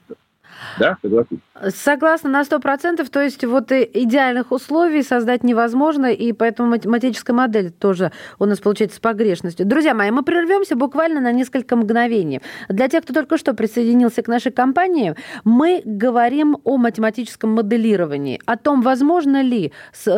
да, 0.80 0.98
согласен. 1.02 1.42
Согласна 1.70 2.30
на 2.30 2.44
сто 2.44 2.60
процентов. 2.60 3.10
То 3.10 3.22
есть 3.22 3.44
вот 3.46 3.72
идеальных 3.72 4.52
условий 4.52 5.04
создать 5.04 5.44
невозможно, 5.44 6.08
и 6.12 6.34
поэтому 6.34 6.70
математическая 6.70 7.36
модель 7.36 7.72
тоже 7.72 8.12
у 8.40 8.46
нас 8.46 8.60
получается 8.60 8.98
с 8.98 9.00
погрешностью. 9.00 9.66
Друзья 9.66 9.94
мои, 9.94 10.12
мы 10.12 10.24
прервемся 10.24 10.76
буквально 10.76 11.22
на 11.22 11.32
несколько 11.32 11.76
мгновений. 11.76 12.42
Для 12.70 12.88
тех, 12.88 13.04
кто 13.04 13.14
только 13.14 13.38
что 13.38 13.54
присоединился 13.54 14.24
к 14.24 14.28
нашей 14.28 14.52
компании, 14.52 15.16
мы 15.44 15.82
говорим 15.86 16.58
о 16.64 16.78
математическом 16.78 17.52
моделировании, 17.52 18.42
о 18.46 18.58
том, 18.58 18.82
возможно 18.82 19.42
ли 19.42 19.72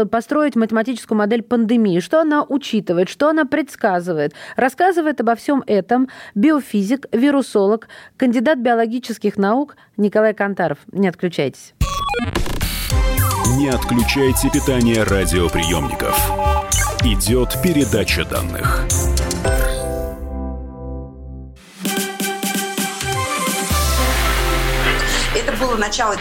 построить 0.10 0.56
математическую 0.56 1.18
модель 1.18 1.44
пандемии, 1.44 2.00
что 2.00 2.22
она 2.22 2.44
учитывает, 2.44 3.10
что 3.10 3.30
она 3.30 3.46
предсказывает. 3.46 4.34
Рассказывает 4.56 5.22
обо 5.22 5.36
всем 5.36 5.64
этом 5.68 6.10
биофизик, 6.34 7.08
вирусолог, 7.12 7.88
кандидат 8.18 8.60
биологических 8.60 9.38
наук 9.38 9.76
Николай 9.98 10.25
Кантаров. 10.34 10.80
Не 10.92 11.08
отключайтесь. 11.08 11.74
Не 13.58 13.70
отключайте 13.70 14.50
питание 14.50 15.04
радиоприемников. 15.04 16.20
Идет 17.04 17.56
передача 17.62 18.26
данных. 18.26 18.86
Это 25.36 25.52
было 25.58 25.78
начало. 25.78 26.16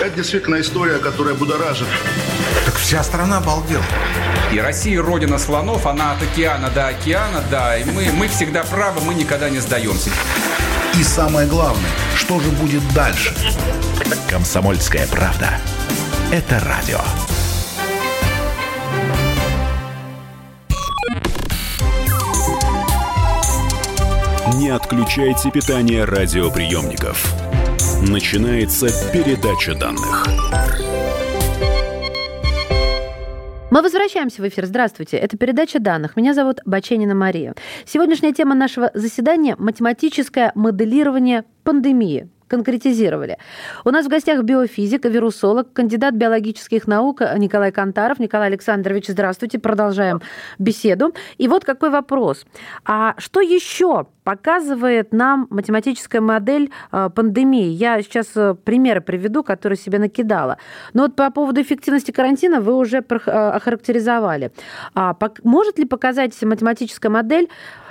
Это 0.00 0.10
действительно 0.16 0.60
история, 0.60 0.98
которая 0.98 1.34
будоражит. 1.34 1.88
Так 2.64 2.74
вся 2.76 3.02
страна 3.02 3.38
обалдела. 3.38 3.84
И 4.52 4.58
Россия 4.58 5.02
родина 5.02 5.38
слонов, 5.38 5.86
она 5.86 6.12
от 6.12 6.22
океана 6.22 6.70
до 6.70 6.88
океана, 6.88 7.42
да. 7.50 7.76
И 7.76 7.84
мы, 7.84 8.10
мы 8.12 8.28
всегда 8.28 8.64
правы, 8.64 9.00
мы 9.02 9.14
никогда 9.14 9.50
не 9.50 9.58
сдаемся. 9.58 10.10
И 11.00 11.02
самое 11.02 11.48
главное, 11.48 11.90
что 12.14 12.38
же 12.40 12.50
будет 12.50 12.82
дальше? 12.92 13.34
Комсомольская 14.28 15.06
правда. 15.06 15.48
Это 16.30 16.60
радио. 16.60 17.00
Не 24.56 24.68
отключайте 24.68 25.50
питание 25.50 26.04
радиоприемников. 26.04 27.32
Начинается 28.02 28.88
передача 29.10 29.74
данных. 29.74 30.26
Мы 33.70 33.82
возвращаемся 33.82 34.42
в 34.42 34.48
эфир. 34.48 34.66
Здравствуйте. 34.66 35.16
Это 35.16 35.36
передача 35.36 35.78
данных. 35.78 36.16
Меня 36.16 36.34
зовут 36.34 36.58
Баченина 36.64 37.14
Мария. 37.14 37.54
Сегодняшняя 37.86 38.32
тема 38.32 38.56
нашего 38.56 38.90
заседания– 38.94 39.54
математическое 39.58 40.50
моделирование 40.56 41.44
пандемии 41.62 42.28
конкретизировали. 42.50 43.38
У 43.84 43.90
нас 43.90 44.06
в 44.06 44.08
гостях 44.08 44.42
биофизик, 44.42 45.04
вирусолог, 45.04 45.72
кандидат 45.72 46.14
биологических 46.14 46.86
наук 46.86 47.20
Николай 47.38 47.72
Кантаров. 47.72 48.18
Николай 48.18 48.48
Александрович, 48.48 49.06
здравствуйте. 49.08 49.58
Продолжаем 49.58 50.20
беседу. 50.58 51.14
И 51.38 51.48
вот 51.48 51.64
какой 51.64 51.90
вопрос. 51.90 52.44
А 52.84 53.14
что 53.18 53.40
еще 53.40 54.06
показывает 54.24 55.12
нам 55.12 55.46
математическая 55.50 56.20
модель 56.20 56.70
э, 56.92 57.10
пандемии? 57.14 57.68
Я 57.68 58.02
сейчас 58.02 58.28
э, 58.36 58.54
примеры 58.54 59.00
приведу, 59.00 59.42
которые 59.42 59.78
себе 59.78 59.98
накидала. 59.98 60.58
Но 60.92 61.02
вот 61.02 61.16
по 61.16 61.30
поводу 61.30 61.60
эффективности 61.62 62.10
карантина 62.10 62.60
вы 62.60 62.74
уже 62.74 62.98
э, 62.98 63.30
охарактеризовали. 63.30 64.52
А 64.94 65.16
может 65.44 65.78
ли 65.78 65.84
показать 65.84 66.40
математическая 66.42 67.10
модель 67.10 67.48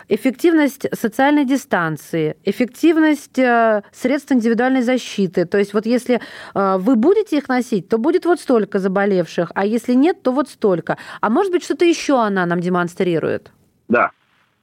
эффективность 0.10 0.88
социальной 0.94 1.46
дистанции, 1.46 2.36
эффективность 2.44 3.38
э, 3.38 3.84
средств 3.92 4.32
индивидуальной 4.32 4.82
защиты. 4.82 5.46
То 5.46 5.58
есть 5.58 5.74
вот 5.74 5.86
если 5.86 6.20
э, 6.56 6.78
вы 6.78 6.96
будете 6.96 7.38
их 7.38 7.48
носить, 7.48 7.88
то 7.88 7.98
будет 7.98 8.26
вот 8.26 8.40
столько 8.40 8.80
заболевших, 8.80 9.52
а 9.56 9.66
если 9.66 9.94
нет, 9.94 10.22
то 10.24 10.32
вот 10.32 10.50
столько. 10.50 10.98
А 11.22 11.30
может 11.30 11.52
быть, 11.52 11.64
что-то 11.64 11.86
еще 11.86 12.20
она 12.20 12.46
нам 12.46 12.60
демонстрирует? 12.60 13.52
Да. 13.88 14.12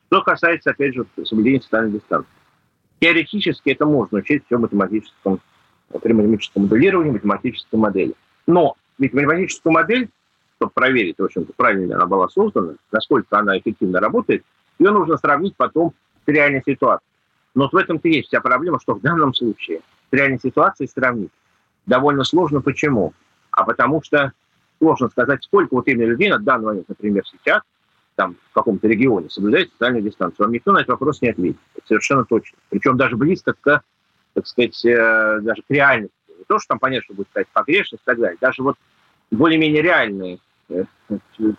Что 0.09 0.23
касается, 0.23 0.71
опять 0.71 0.95
же, 0.95 1.07
соблюдения 1.25 1.63
социальной 1.63 1.93
дистанции. 1.93 2.31
Теоретически 3.01 3.71
это 3.71 3.87
можно 3.87 4.19
учить 4.19 4.45
все 4.47 4.59
математическом, 4.59 5.41
при 6.03 6.13
математическом 6.13 6.65
моделировании, 6.65 7.13
математической 7.13 7.77
модели. 7.77 8.15
Но 8.47 8.77
ведь 8.99 9.13
математическую 9.13 9.73
модель, 9.73 10.09
чтобы 10.57 10.73
проверить, 10.73 11.17
в 11.19 11.25
общем-то, 11.25 11.53
правильно 11.57 11.97
она 11.97 12.07
была 12.07 12.29
создана, 12.29 12.75
насколько 12.91 13.39
она 13.39 13.59
эффективно 13.59 14.01
работает, 14.01 14.45
ее 14.79 14.91
нужно 14.91 15.17
сравнить 15.17 15.57
потом 15.57 15.95
с 16.25 16.29
реальной 16.29 16.63
ситуацией. 16.65 17.11
Но 17.55 17.65
вот 17.65 17.73
в 17.73 17.77
этом-то 17.77 18.09
есть 18.09 18.29
вся 18.29 18.41
проблема, 18.41 18.79
что 18.81 18.95
в 18.95 19.01
данном 19.01 19.35
случае 19.35 19.81
с 20.11 20.13
реальной 20.13 20.39
ситуацией 20.39 20.89
сравнить 20.89 21.31
довольно 21.87 22.25
сложно. 22.25 22.61
Почему? 22.61 23.15
А 23.51 23.65
потому 23.65 24.03
что 24.03 24.33
сложно 24.79 25.09
сказать, 25.09 25.43
сколько 25.45 25.75
вот 25.75 25.89
именно 25.89 26.11
людей 26.11 26.29
на 26.29 26.39
данный 26.39 26.67
момент, 26.67 26.89
например, 26.89 27.25
сейчас, 27.27 27.63
там, 28.15 28.37
в 28.51 28.55
каком-то 28.55 28.87
регионе 28.89 29.31
соблюдает 29.31 29.71
социальную 29.73 30.03
дистанцию. 30.03 30.47
Вам 30.47 30.53
никто 30.53 30.73
на 30.73 30.79
этот 30.79 30.91
вопрос 30.91 31.23
не 31.23 31.31
ответит. 31.31 31.59
Это 31.75 31.87
совершенно 31.87 32.25
точно. 32.25 32.59
Причем 32.71 32.97
даже 32.97 33.17
близко 33.17 33.55
к, 33.55 33.83
так 34.35 34.47
сказать, 34.47 34.85
э, 34.85 35.41
даже 35.41 35.63
к 35.63 35.71
реальности. 35.71 36.15
Не 36.39 36.45
то, 36.45 36.59
что 36.59 36.69
там 36.69 36.79
понятно, 36.79 37.05
что 37.05 37.15
будет 37.15 37.29
сказать 37.29 37.49
погрешность 37.53 38.03
и 38.03 38.07
так 38.07 38.19
далее. 38.19 38.37
Даже 38.41 38.63
вот 38.63 38.77
более-менее 39.31 39.83
реальные 39.83 40.39
э, 40.69 40.85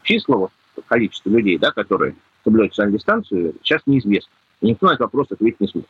числа, 0.04 0.38
вот, 0.38 0.52
количество 0.88 1.30
людей, 1.30 1.58
да, 1.58 1.72
которые 1.72 2.16
соблюдать 2.48 2.72
социальную 2.72 2.98
дистанцию, 2.98 3.56
сейчас 3.62 3.82
неизвестно. 3.86 4.32
И 4.62 4.68
никто 4.68 4.88
на 4.88 4.92
этот 4.92 5.02
вопрос 5.02 5.28
ответить 5.32 5.60
не 5.60 5.68
сможет. 5.68 5.90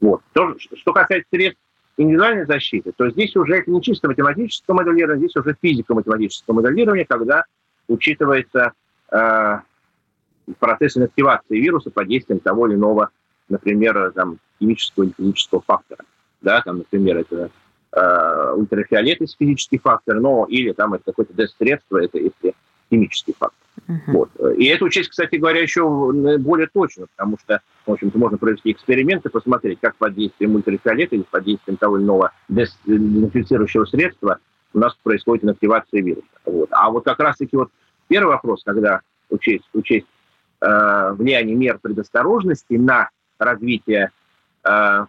Вот. 0.00 0.22
То, 0.32 0.54
что 0.58 0.92
касается 0.92 1.28
средств 1.32 1.60
индивидуальной 1.96 2.46
защиты, 2.46 2.92
то 2.96 3.10
здесь 3.10 3.34
уже 3.34 3.56
это 3.56 3.70
не 3.70 3.82
чисто 3.82 4.06
математическое 4.06 4.72
моделирование, 4.72 5.28
здесь 5.28 5.36
уже 5.36 5.56
физико-математическое 5.60 6.52
моделирование, 6.52 7.04
когда 7.04 7.44
учитывается 7.88 8.72
э, 9.10 9.58
процесс 10.60 10.96
инактивации 10.96 11.58
вируса 11.58 11.90
под 11.90 12.06
действием 12.06 12.38
того 12.38 12.68
или 12.68 12.76
иного, 12.76 13.10
например, 13.48 14.12
там, 14.12 14.38
химического 14.60 15.04
или 15.04 15.14
физического 15.16 15.60
фактора. 15.62 16.04
Да, 16.40 16.62
там, 16.62 16.78
например, 16.78 17.18
это 17.18 17.50
э, 17.92 18.52
ультрафиолет 18.56 19.20
есть 19.20 19.36
физический 19.36 19.78
фактор, 19.78 20.20
но 20.20 20.46
или 20.48 20.70
там 20.70 20.94
это 20.94 21.02
какое-то 21.06 21.34
D-средство, 21.34 21.98
это 22.00 22.18
если 22.18 22.54
химический 22.88 23.34
фактор. 23.36 23.67
Uh-huh. 23.86 23.98
Вот. 24.08 24.30
И 24.56 24.66
это 24.66 24.84
учесть, 24.84 25.10
кстати 25.10 25.36
говоря, 25.36 25.60
еще 25.60 25.82
более 26.38 26.68
точно, 26.72 27.06
потому 27.16 27.38
что, 27.38 27.60
в 27.86 27.92
общем-то, 27.92 28.18
можно 28.18 28.38
провести 28.38 28.72
эксперименты, 28.72 29.28
посмотреть, 29.30 29.78
как 29.80 29.96
под 29.96 30.14
действием 30.14 30.54
ультрафиолета 30.54 31.16
или 31.16 31.22
под 31.22 31.44
действием 31.44 31.76
того 31.76 31.98
или 31.98 32.04
иного 32.04 32.32
дезинфицирующего 32.48 33.84
средства 33.84 34.38
у 34.74 34.78
нас 34.78 34.94
происходит 35.02 35.44
инактивация 35.44 36.02
вируса. 36.02 36.26
Вот. 36.44 36.68
А 36.72 36.90
вот 36.90 37.04
как 37.04 37.18
раз-таки 37.20 37.56
вот 37.56 37.70
первый 38.08 38.30
вопрос, 38.30 38.62
когда 38.64 39.00
учесть, 39.30 39.68
учесть 39.72 40.06
э, 40.60 41.12
влияние 41.12 41.56
мер 41.56 41.78
предосторожности 41.78 42.74
на 42.74 43.10
развитие 43.38 44.10
э, 44.64 45.06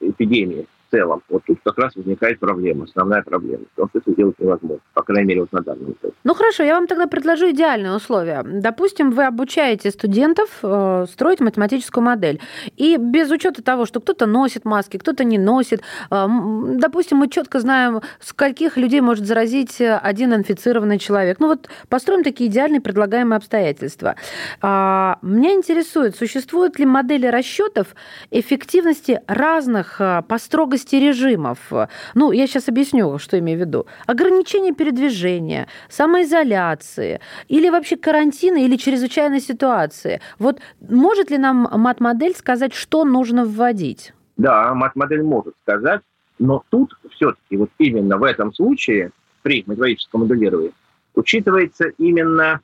эпидемии, 0.00 0.66
целом. 0.90 1.22
Вот 1.28 1.42
тут 1.46 1.58
как 1.64 1.78
раз 1.78 1.94
возникает 1.96 2.38
проблема, 2.38 2.84
основная 2.84 3.22
проблема. 3.22 3.64
Потому 3.74 3.88
что 3.88 3.98
это 3.98 4.12
сделать 4.12 4.38
невозможно, 4.38 4.78
по 4.94 5.02
крайней 5.02 5.28
мере, 5.28 5.40
вот 5.40 5.52
на 5.52 5.60
данном 5.60 5.92
этапе. 5.92 6.14
Ну 6.24 6.34
хорошо, 6.34 6.62
я 6.62 6.74
вам 6.74 6.86
тогда 6.86 7.06
предложу 7.06 7.50
идеальные 7.50 7.94
условия. 7.94 8.42
Допустим, 8.44 9.10
вы 9.10 9.24
обучаете 9.26 9.90
студентов 9.90 10.48
э, 10.62 11.06
строить 11.10 11.40
математическую 11.40 12.02
модель. 12.04 12.40
И 12.76 12.96
без 12.96 13.30
учета 13.30 13.62
того, 13.62 13.86
что 13.86 14.00
кто-то 14.00 14.26
носит 14.26 14.64
маски, 14.64 14.96
кто-то 14.96 15.24
не 15.24 15.38
носит. 15.38 15.82
Э, 16.10 16.26
допустим, 16.28 17.18
мы 17.18 17.28
четко 17.28 17.60
знаем, 17.60 18.00
скольких 18.20 18.76
людей 18.76 19.00
может 19.00 19.26
заразить 19.26 19.80
один 19.80 20.34
инфицированный 20.34 20.98
человек. 20.98 21.40
Ну 21.40 21.48
вот 21.48 21.68
построим 21.88 22.22
такие 22.22 22.48
идеальные 22.50 22.80
предлагаемые 22.80 23.36
обстоятельства. 23.36 24.16
Э, 24.62 25.14
меня 25.22 25.52
интересует, 25.52 26.16
существуют 26.16 26.78
ли 26.78 26.86
модели 26.86 27.26
расчетов 27.26 27.94
эффективности 28.30 29.20
разных 29.26 30.00
э, 30.00 30.22
по 30.28 30.38
строгости 30.38 30.85
строгости 30.86 30.96
режимов. 30.96 31.72
Ну, 32.14 32.32
я 32.32 32.46
сейчас 32.46 32.68
объясню, 32.68 33.18
что 33.18 33.38
имею 33.38 33.58
в 33.58 33.60
виду. 33.60 33.86
Ограничение 34.06 34.72
передвижения, 34.72 35.66
самоизоляции, 35.88 37.20
или 37.48 37.70
вообще 37.70 37.96
карантина, 37.96 38.58
или 38.58 38.76
чрезвычайной 38.76 39.40
ситуации. 39.40 40.20
Вот 40.38 40.60
может 40.80 41.30
ли 41.30 41.38
нам 41.38 41.68
мат-модель 41.72 42.34
сказать, 42.34 42.74
что 42.74 43.04
нужно 43.04 43.44
вводить? 43.44 44.12
Да, 44.36 44.74
мат-модель 44.74 45.22
может 45.22 45.54
сказать, 45.62 46.00
но 46.38 46.62
тут 46.70 46.94
все-таки 47.10 47.56
вот 47.56 47.70
именно 47.78 48.18
в 48.18 48.24
этом 48.24 48.52
случае 48.52 49.10
при 49.42 49.64
математическом 49.66 50.20
моделировании 50.20 50.72
учитывается 51.14 51.84
именно 51.98 52.60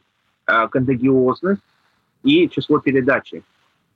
э, 0.46 0.68
контагиозность 0.68 1.62
и 2.24 2.48
число 2.48 2.78
передачи 2.78 3.42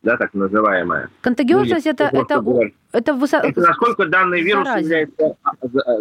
да, 0.07 0.17
так 0.17 0.33
называемая. 0.35 1.11
Контагиозность 1.21 1.85
это, 1.87 2.05
это, 2.05 2.41
говоря, 2.41 2.71
это, 2.93 3.13
высо... 3.13 3.39
это 3.39 3.61
насколько 3.61 4.07
данный 4.07 4.41
вирус 4.41 4.65
заразен. 4.65 4.85
является, 4.85 5.37
а, 5.43 5.53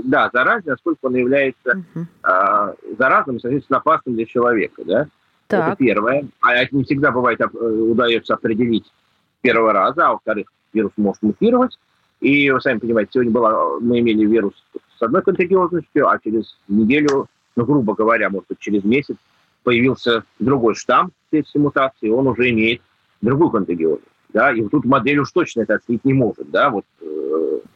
да, 0.04 0.30
заразен, 0.32 0.70
насколько 0.70 1.00
он 1.02 1.16
является 1.16 1.76
Мгм. 1.76 2.08
а, 2.22 2.76
заразным 3.00 3.38
и, 3.38 3.40
соответственно, 3.40 3.80
опасным 3.80 4.16
для 4.16 4.28
человека, 4.28 4.84
да? 4.86 5.08
Это 5.48 5.70
Так, 5.70 5.78
первое. 5.80 6.28
А 6.40 6.54
это 6.54 6.76
не 6.76 6.84
всегда 6.84 7.10
бывает, 7.10 7.42
э, 7.42 7.46
удается 7.46 8.36
определить 8.36 8.86
с 8.86 9.42
первого 9.42 9.74
раза, 9.74 10.08
а 10.08 10.12
во-вторых, 10.12 10.52
вирус 10.72 10.92
может 10.98 11.24
мутировать. 11.24 11.76
И 12.22 12.52
вы 12.52 12.62
сами 12.62 12.78
понимаете, 12.78 13.10
сегодня 13.14 13.32
была, 13.34 13.80
мы 13.80 14.02
имели 14.02 14.24
вирус 14.24 14.54
с 15.00 15.02
одной 15.02 15.24
контагиозностью, 15.24 16.08
а 16.08 16.20
через 16.20 16.56
неделю, 16.68 17.26
ну, 17.56 17.66
грубо 17.66 17.96
говоря, 17.96 18.30
может 18.30 18.50
быть, 18.50 18.60
через 18.60 18.84
месяц 18.84 19.16
появился 19.64 20.24
другой 20.38 20.76
штамм 20.76 21.12
вследствие 21.28 21.64
мутации, 21.64 22.10
он 22.10 22.28
уже 22.28 22.52
имеет 22.52 22.82
другую 23.22 23.50
контагиозность. 23.52 24.08
Да? 24.30 24.52
И 24.52 24.62
вот 24.62 24.72
тут 24.72 24.86
модель 24.86 25.20
уж 25.20 25.32
точно 25.32 25.62
это 25.62 25.76
оценить 25.76 26.04
не 26.04 26.14
может, 26.14 26.50
да, 26.52 26.70
вот 26.70 26.86
э, 27.02 27.06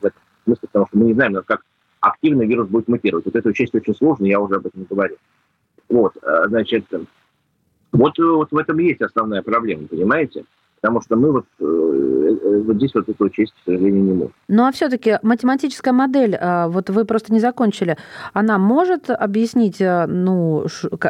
в 0.02 0.06
этом 0.06 0.22
смысле, 0.44 0.68
потому 0.68 0.88
что 0.88 0.98
мы 0.98 1.06
не 1.06 1.14
знаем, 1.14 1.42
как 1.46 1.62
активно 2.02 2.44
вирус 2.44 2.68
будет 2.68 2.88
мутировать. 2.88 3.26
Вот 3.26 3.36
это 3.36 3.50
учесть 3.50 3.74
очень 3.76 3.96
сложно, 3.96 4.26
я 4.26 4.40
уже 4.40 4.56
об 4.56 4.66
этом 4.66 4.86
говорил. 4.90 5.18
Вот, 5.88 6.18
э, 6.22 6.44
значит, 6.48 6.86
вот, 7.92 8.20
э, 8.20 8.24
вот 8.24 8.52
в 8.52 8.58
этом 8.58 8.80
и 8.80 8.86
есть 8.86 9.02
основная 9.02 9.42
проблема, 9.42 9.88
понимаете? 9.88 10.46
Потому 10.82 11.02
что 11.02 11.16
мы 11.18 11.32
вот, 11.32 11.46
э, 11.60 11.64
э, 11.64 12.62
вот 12.62 12.76
здесь 12.78 12.94
вот 12.96 13.10
это 13.10 13.24
учесть, 13.24 13.54
к 13.54 13.66
сожалению, 13.66 14.04
не 14.04 14.14
можем. 14.14 14.34
Ну 14.48 14.66
а 14.66 14.72
все-таки 14.72 15.20
математическая 15.24 15.94
модель, 15.94 16.38
а, 16.40 16.70
вот 16.70 16.90
вы 16.90 17.04
просто 17.06 17.34
не 17.34 17.40
закончили, 17.40 17.98
она 18.34 18.58
может 18.58 19.10
объяснить 19.10 19.82
а, 19.82 20.08
ну, 20.08 20.66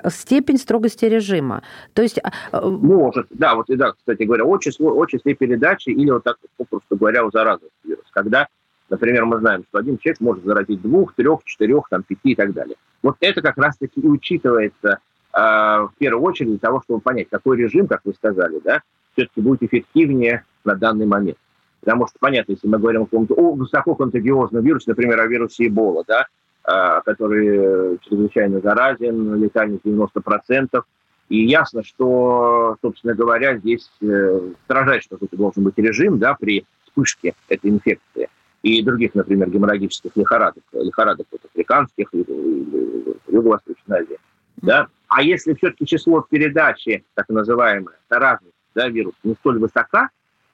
степень 0.09 0.57
строгости 0.57 1.05
режима? 1.05 1.61
То 1.93 2.01
есть 2.01 2.19
а, 2.19 2.31
а, 2.51 2.67
Может, 2.67 3.27
да, 3.29 3.55
вот 3.55 3.69
и 3.69 3.75
да, 3.75 3.91
кстати 3.91 4.23
говоря, 4.23 4.45
о 4.45 4.57
числе, 4.57 4.87
о 4.87 5.05
числе 5.05 5.35
передачи 5.35 5.89
или 5.89 6.09
вот 6.09 6.23
так, 6.23 6.37
попросту 6.57 6.95
говоря, 6.95 7.23
о 7.23 7.29
заразных 7.29 7.69
вирусов. 7.83 8.09
Когда, 8.11 8.47
например, 8.89 9.25
мы 9.25 9.37
знаем, 9.37 9.63
что 9.69 9.79
один 9.79 9.97
человек 9.99 10.19
может 10.19 10.43
заразить 10.45 10.81
двух, 10.81 11.13
трех, 11.13 11.43
четырех, 11.43 11.83
там, 11.89 12.03
пяти 12.03 12.31
и 12.31 12.35
так 12.35 12.53
далее. 12.53 12.75
Вот 13.03 13.17
это 13.19 13.41
как 13.41 13.57
раз-таки 13.57 14.01
и 14.01 14.07
учитывается 14.07 14.99
э, 15.33 15.37
в 15.37 15.91
первую 15.97 16.23
очередь 16.23 16.49
для 16.49 16.59
того, 16.59 16.81
чтобы 16.83 16.99
понять, 17.01 17.27
какой 17.29 17.57
режим, 17.57 17.87
как 17.87 18.01
вы 18.03 18.13
сказали, 18.13 18.59
да, 18.63 18.81
все-таки 19.13 19.41
будет 19.41 19.63
эффективнее 19.63 20.43
на 20.63 20.75
данный 20.75 21.05
момент. 21.05 21.37
Потому 21.81 22.07
что, 22.07 22.17
понятно, 22.19 22.53
если 22.53 22.67
мы 22.67 22.77
говорим 22.77 23.03
о 23.03 23.05
каком-то 23.05 23.33
о, 23.35 23.53
высококонтагиозном 23.53 24.63
вирусе, 24.63 24.85
например, 24.87 25.19
о 25.19 25.27
вирусе 25.27 25.67
Эбола, 25.67 26.03
да, 26.07 26.25
э, 26.67 27.01
который 27.05 27.99
чрезвычайно 28.01 28.59
заразен, 28.59 29.35
летальность 29.41 29.85
90%, 29.85 30.81
и 31.29 31.45
ясно, 31.45 31.83
что, 31.83 32.75
собственно 32.81 33.13
говоря, 33.13 33.57
здесь 33.57 33.89
э, 34.01 34.51
строжайший 34.65 35.09
какой-то 35.11 35.37
должен 35.37 35.63
быть 35.63 35.77
режим 35.77 36.17
да, 36.17 36.33
при 36.33 36.65
вспышке 36.83 37.33
этой 37.47 37.69
инфекции 37.69 38.29
и 38.63 38.81
других, 38.83 39.15
например, 39.15 39.49
геморрагических 39.49 40.11
лихорадок, 40.15 40.63
лихорадок 40.73 41.27
вот, 41.31 41.41
африканских 41.45 42.07
и 42.13 42.25
Юго-Восточной 43.27 43.99
Азии. 43.99 44.17
Да? 44.57 44.87
А 45.07 45.23
если 45.23 45.53
все-таки 45.53 45.85
число 45.85 46.21
передачи, 46.21 47.03
так 47.13 47.29
называемое, 47.29 47.95
заразных 48.09 48.51
да, 48.75 48.87
вирусов, 48.87 49.19
не 49.23 49.35
столь 49.35 49.59
высока, 49.59 50.09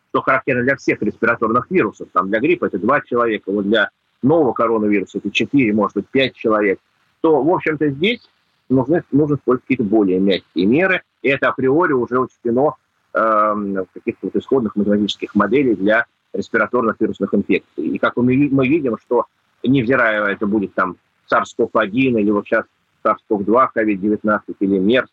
что 0.09 0.21
характерно 0.21 0.63
для 0.63 0.75
всех 0.75 1.01
респираторных 1.01 1.69
вирусов, 1.69 2.07
там 2.13 2.29
для 2.29 2.39
гриппа 2.39 2.65
это 2.65 2.79
два 2.79 3.01
человека, 3.01 3.51
вот 3.51 3.65
для 3.65 3.89
нового 4.23 4.53
коронавируса 4.53 5.17
это 5.17 5.29
4, 5.29 5.73
может 5.73 5.95
быть, 5.95 6.07
5 6.07 6.33
человек, 6.35 6.79
то, 7.21 7.43
в 7.43 7.49
общем-то, 7.49 7.89
здесь 7.89 8.21
нужны, 8.69 9.03
нужно 9.11 9.35
использовать 9.35 9.63
какие-то 9.63 9.83
более 9.83 10.19
мягкие 10.19 10.65
меры, 10.65 11.01
и 11.21 11.29
это 11.29 11.49
априори 11.49 11.93
уже 11.93 12.19
учтено 12.19 12.75
эм, 13.13 13.73
в 13.73 13.87
каких-то 13.93 14.27
вот 14.27 14.35
исходных 14.35 14.75
математических 14.75 15.35
моделей 15.35 15.75
для 15.75 16.05
респираторных 16.33 16.95
вирусных 16.99 17.33
инфекций. 17.33 17.85
И 17.85 17.97
как 17.97 18.15
мы, 18.17 18.49
мы 18.51 18.67
видим, 18.67 18.97
что 18.97 19.25
невзирая, 19.63 20.23
это 20.25 20.45
будет 20.45 20.73
там 20.73 20.97
SARS-CoV-1 21.31 22.21
или 22.21 22.31
вот 22.31 22.45
сейчас 22.45 22.65
SARS-CoV-2, 23.03 23.69
COVID-19 23.75 24.39
или 24.59 24.79
MERS, 24.79 25.07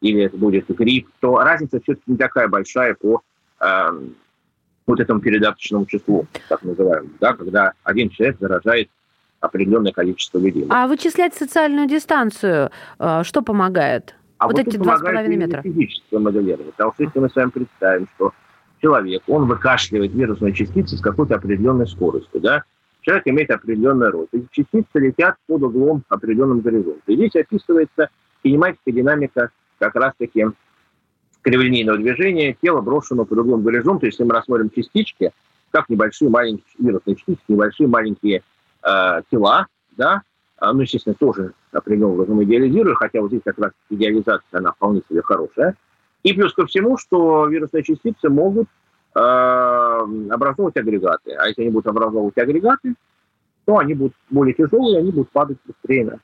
или 0.00 0.22
это 0.22 0.36
будет 0.36 0.68
грипп, 0.68 1.08
то 1.20 1.36
разница 1.38 1.80
все-таки 1.80 2.04
не 2.06 2.16
такая 2.16 2.48
большая 2.48 2.94
по 2.94 3.22
эм, 3.60 4.14
вот 4.86 5.00
этому 5.00 5.20
передаточному 5.20 5.86
числу, 5.86 6.26
так 6.48 6.62
называемому, 6.62 7.10
да, 7.20 7.34
когда 7.34 7.72
один 7.82 8.10
человек 8.10 8.36
заражает 8.40 8.88
определенное 9.40 9.92
количество 9.92 10.38
людей. 10.38 10.66
а 10.68 10.86
вычислять 10.86 11.34
социальную 11.34 11.88
дистанцию, 11.88 12.70
а, 12.98 13.24
что 13.24 13.42
помогает? 13.42 14.14
А 14.38 14.46
вот 14.46 14.58
вот, 14.58 14.66
эти 14.66 14.76
два 14.76 14.98
с 14.98 15.00
половиной 15.00 15.36
метра. 15.36 15.62
физическое 15.62 16.18
моделирование. 16.18 16.72
Потому 16.72 16.92
что 16.92 17.04
если 17.04 17.18
мы 17.18 17.30
с 17.30 17.34
вами 17.34 17.50
представим, 17.50 18.06
что 18.16 18.32
человек, 18.82 19.22
он 19.28 19.46
выкашливает 19.46 20.12
вирусные 20.12 20.52
частицы 20.52 20.96
с 20.96 21.00
какой-то 21.00 21.36
определенной 21.36 21.86
скоростью, 21.86 22.40
да, 22.40 22.62
человек 23.00 23.26
имеет 23.26 23.50
определенный 23.50 24.10
рост. 24.10 24.28
Эти 24.32 24.46
частицы 24.50 24.98
летят 24.98 25.36
под 25.46 25.62
углом 25.62 26.02
определенным 26.08 26.60
горизонтом. 26.60 27.02
И 27.06 27.14
здесь 27.14 27.34
описывается 27.34 28.10
кинематика, 28.42 28.92
динамика 28.92 29.50
как 29.78 29.94
раз-таки 29.94 30.46
криволинейного 31.42 31.98
движения 31.98 32.56
тела, 32.60 32.80
брошенного 32.80 33.24
под 33.24 33.38
углом 33.38 33.62
горизонта. 33.62 34.06
Если 34.06 34.24
мы 34.24 34.34
рассмотрим 34.34 34.70
частички, 34.70 35.30
как 35.70 35.88
небольшие 35.88 36.28
маленькие 36.28 36.64
вирусные 36.78 37.16
частички, 37.16 37.44
небольшие 37.48 37.88
маленькие 37.88 38.42
э, 38.82 39.22
тела, 39.30 39.66
да, 39.96 40.22
а, 40.58 40.72
ну, 40.72 40.80
естественно, 40.80 41.14
тоже 41.14 41.52
определенным 41.72 42.14
образом 42.14 42.42
идеализирую, 42.42 42.96
хотя 42.96 43.20
вот 43.20 43.28
здесь 43.28 43.42
как 43.44 43.58
раз 43.58 43.72
идеализация, 43.90 44.58
она 44.58 44.72
вполне 44.72 45.02
себе 45.08 45.22
хорошая. 45.22 45.76
И 46.22 46.32
плюс 46.32 46.52
ко 46.54 46.66
всему, 46.66 46.96
что 46.96 47.46
вирусные 47.46 47.84
частицы 47.84 48.28
могут 48.28 48.66
э, 49.14 49.18
образовывать 49.20 50.76
агрегаты. 50.76 51.32
А 51.32 51.46
если 51.46 51.62
они 51.62 51.70
будут 51.70 51.86
образовывать 51.86 52.38
агрегаты, 52.38 52.94
то 53.66 53.78
они 53.78 53.94
будут 53.94 54.14
более 54.30 54.54
тяжелые, 54.54 54.98
они 54.98 55.10
будут 55.10 55.30
падать 55.30 55.58
быстрее 55.66 56.06
на 56.06 56.18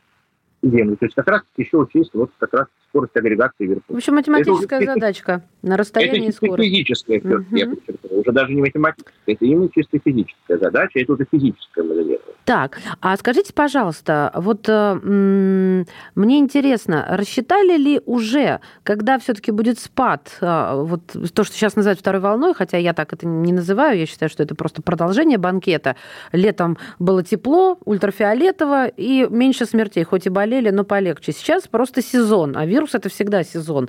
Землю. 0.62 0.96
То 0.96 1.06
есть 1.06 1.14
как 1.14 1.28
раз 1.28 1.42
еще 1.56 1.76
учесть 1.76 2.10
вот 2.14 2.30
как 2.38 2.54
раз 2.54 2.66
скорость 2.92 3.16
агрегации 3.16 3.64
вирусов. 3.64 3.84
В 3.88 3.96
общем, 3.96 4.14
математическая 4.14 4.80
Это 4.80 4.90
уже- 4.92 5.00
задачка 5.00 5.42
на 5.62 5.76
расстоянии 5.76 6.28
Это 6.28 6.36
скорости. 6.36 6.68
физическая, 6.68 7.20
Мгм. 7.22 7.46
я 7.56 7.66
подчеркну, 7.68 8.20
уже 8.20 8.32
даже 8.32 8.52
не 8.52 8.60
математическая, 8.60 9.14
это 9.26 9.44
именно 9.46 9.68
чисто 9.74 9.98
физическая 10.04 10.58
задача, 10.58 10.98
это 11.00 11.12
уже 11.14 11.26
физическое 11.30 11.82
моделирование. 11.82 12.18
Так, 12.44 12.80
а 13.00 13.16
скажите, 13.16 13.52
пожалуйста, 13.54 14.32
вот 14.34 14.68
э, 14.68 14.72
м, 14.72 15.86
мне 16.16 16.38
интересно, 16.40 17.06
рассчитали 17.08 17.76
ли 17.78 18.00
уже, 18.04 18.58
когда 18.82 19.18
все-таки 19.20 19.52
будет 19.52 19.78
спад, 19.78 20.38
а, 20.40 20.74
вот 20.82 21.02
то, 21.34 21.44
что 21.44 21.54
сейчас 21.54 21.76
называют 21.76 22.00
второй 22.00 22.20
волной, 22.20 22.52
хотя 22.52 22.78
я 22.78 22.94
так 22.94 23.12
это 23.12 23.28
не 23.28 23.52
называю, 23.52 23.96
я 24.00 24.06
считаю, 24.06 24.28
что 24.28 24.42
это 24.42 24.56
просто 24.56 24.82
продолжение 24.82 25.38
банкета. 25.38 25.94
Летом 26.32 26.78
было 26.98 27.22
тепло, 27.22 27.78
ультрафиолетово 27.84 28.88
и 28.88 29.26
меньше 29.30 29.64
смертей, 29.64 30.02
хоть 30.02 30.26
и 30.26 30.28
болели, 30.28 30.70
но 30.70 30.82
полегче. 30.82 31.30
Сейчас 31.30 31.68
просто 31.68 32.02
сезон, 32.02 32.56
а 32.56 32.66
вирус 32.66 32.81
это 32.94 33.08
всегда 33.08 33.42
сезон. 33.44 33.88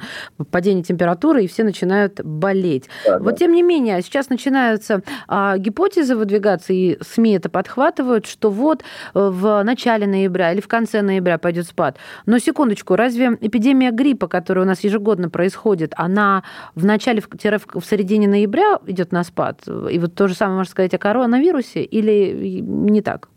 Падение 0.51 0.84
температуры, 0.84 1.43
и 1.43 1.47
все 1.47 1.63
начинают 1.63 2.21
болеть. 2.23 2.89
Да, 3.06 3.19
Вот 3.19 3.32
да. 3.32 3.38
тем 3.38 3.53
не 3.53 3.63
менее, 3.63 4.01
сейчас 4.01 4.29
начинаются 4.29 5.01
а, 5.27 5.58
гипотезы 5.58 6.15
выдвигаться, 6.15 6.73
и 6.73 6.97
СМИ 7.01 7.34
это 7.34 7.49
подхватывают, 7.49 8.25
что 8.25 8.49
вот 8.49 8.82
э, 8.82 8.84
в 9.13 9.63
начале 9.63 10.08
ноября 10.08 10.53
или 10.53 10.62
в 10.62 10.67
конце 10.67 11.01
ноября 11.01 11.38
пойдет 11.38 11.67
спад. 11.67 11.97
Но 12.25 12.39
секундочку, 12.39 12.95
разве 12.95 13.38
эпидемия 13.41 13.91
гриппа, 13.91 14.27
которая 14.27 14.65
у 14.65 14.67
нас 14.67 14.84
ежегодно 14.84 15.29
происходит, 15.29 15.93
она 15.95 16.43
в 16.75 16.86
начале, 16.86 17.21
в, 17.21 17.86
середине 17.86 18.27
ноября 18.27 18.79
идет 18.88 19.12
на 19.12 19.23
спад? 19.23 19.62
И 19.89 19.99
вот 19.99 20.15
то 20.15 20.27
же 20.27 20.36
самое 20.36 20.58
можно 20.58 20.71
сказать 20.71 20.93
о 20.93 20.97
коронавирусе 20.97 21.84
или 21.84 22.60
не 22.62 23.01
так? 23.01 23.29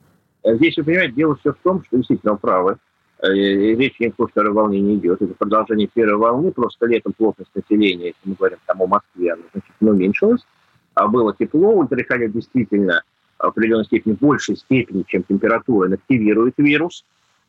Здесь, 0.45 0.77
вы 0.77 0.85
понимаете, 0.85 1.15
дело 1.15 1.37
все 1.37 1.53
в 1.53 1.59
том, 1.63 1.83
что 1.85 1.97
действительно 1.97 2.35
вы 2.35 2.39
правы. 2.39 2.77
Э, 3.23 3.29
Речь 3.33 3.99
ни 3.99 4.07
о 4.07 4.11
какой 4.11 4.29
второй 4.29 4.53
волне 4.53 4.81
не 4.81 4.97
идет. 4.97 5.23
Это 5.23 5.35
продолжение 5.35 5.89
первой 5.93 6.17
волны. 6.17 6.53
Просто 6.53 6.87
летом 6.87 7.13
плотность 7.13 7.51
населения, 7.55 8.09
если 8.09 8.21
мы 8.25 8.35
говорим 8.35 8.59
там 8.67 8.83
о 8.83 8.87
Москве, 8.87 9.33
она 9.33 9.43
значительно 9.53 9.91
уменьшилась. 9.93 10.47
А 10.95 11.09
было 11.09 11.35
тепло, 11.35 11.73
ультрафиолет 11.75 12.33
действительно 12.33 13.03
в 13.39 13.45
определенной 13.45 13.85
степени, 13.85 14.15
в 14.15 14.19
большей 14.19 14.57
степени, 14.57 15.05
чем 15.07 15.23
температура, 15.25 15.93
активирует 15.93 16.55
вирус. 16.57 17.05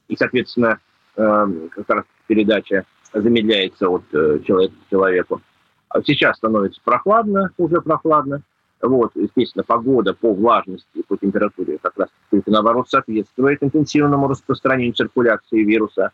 И, 0.07 0.15
соответственно, 0.15 0.79
э, 1.15 1.47
как 1.71 1.89
раз 1.89 2.05
передача 2.27 2.85
замедляется 3.13 3.89
от 3.89 4.03
э, 4.13 4.39
человека 4.45 4.73
к 4.85 4.89
человеку. 4.89 5.41
А 5.89 6.01
Сейчас 6.03 6.37
становится 6.37 6.81
прохладно, 6.83 7.51
уже 7.57 7.81
прохладно. 7.81 8.41
Вот, 8.81 9.11
естественно, 9.15 9.63
погода 9.63 10.13
по 10.13 10.33
влажности, 10.33 11.03
по 11.07 11.17
температуре 11.17 11.79
как 11.81 11.97
раз 11.97 12.09
наоборот 12.45 12.87
соответствует 12.89 13.63
интенсивному 13.63 14.27
распространению 14.27 14.93
циркуляции 14.93 15.63
вируса. 15.63 16.11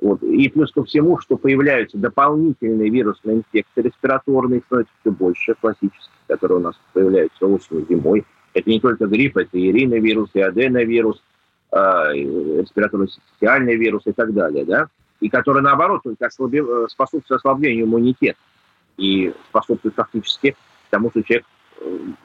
Вот. 0.00 0.22
И 0.22 0.48
плюс 0.48 0.72
ко 0.72 0.82
всему, 0.84 1.18
что 1.18 1.36
появляются 1.36 1.98
дополнительные 1.98 2.90
вирусные 2.90 3.36
инфекции 3.38 3.82
респираторные, 3.82 4.62
становится 4.66 4.94
все 5.00 5.10
больше 5.12 5.54
классических, 5.60 6.10
которые 6.26 6.58
у 6.58 6.62
нас 6.62 6.80
появляются 6.92 7.46
осенью, 7.46 7.86
зимой. 7.88 8.24
Это 8.54 8.68
не 8.68 8.80
только 8.80 9.06
грипп, 9.06 9.36
это 9.36 9.56
и 9.56 9.70
риновирус, 9.70 10.30
и 10.34 10.40
аденовирус, 10.40 11.22
э, 11.70 12.16
и 12.16 12.24
респираторно-социальный 12.62 13.76
вирус 13.76 14.02
и 14.06 14.12
так 14.12 14.32
далее, 14.32 14.64
да, 14.64 14.88
и 15.20 15.28
которые, 15.28 15.62
наоборот, 15.62 16.02
только 16.02 16.26
ослабе- 16.26 16.66
э, 16.66 16.88
способствуют 16.88 17.38
ослаблению 17.38 17.84
иммунитета 17.84 18.38
и 18.96 19.32
способствуют 19.50 19.94
фактически 19.94 20.56
тому 20.90 21.10
что 21.10 21.22
человек, 21.22 21.46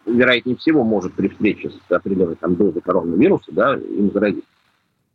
вероятнее 0.06 0.56
всего, 0.58 0.84
может 0.84 1.14
при 1.14 1.28
встрече 1.28 1.70
с 1.70 1.92
определенной 1.92 2.36
там, 2.36 2.56
дозой 2.56 2.82
коронавируса 2.82 3.52
да, 3.52 3.76
им 3.76 4.12
заразиться. 4.12 4.50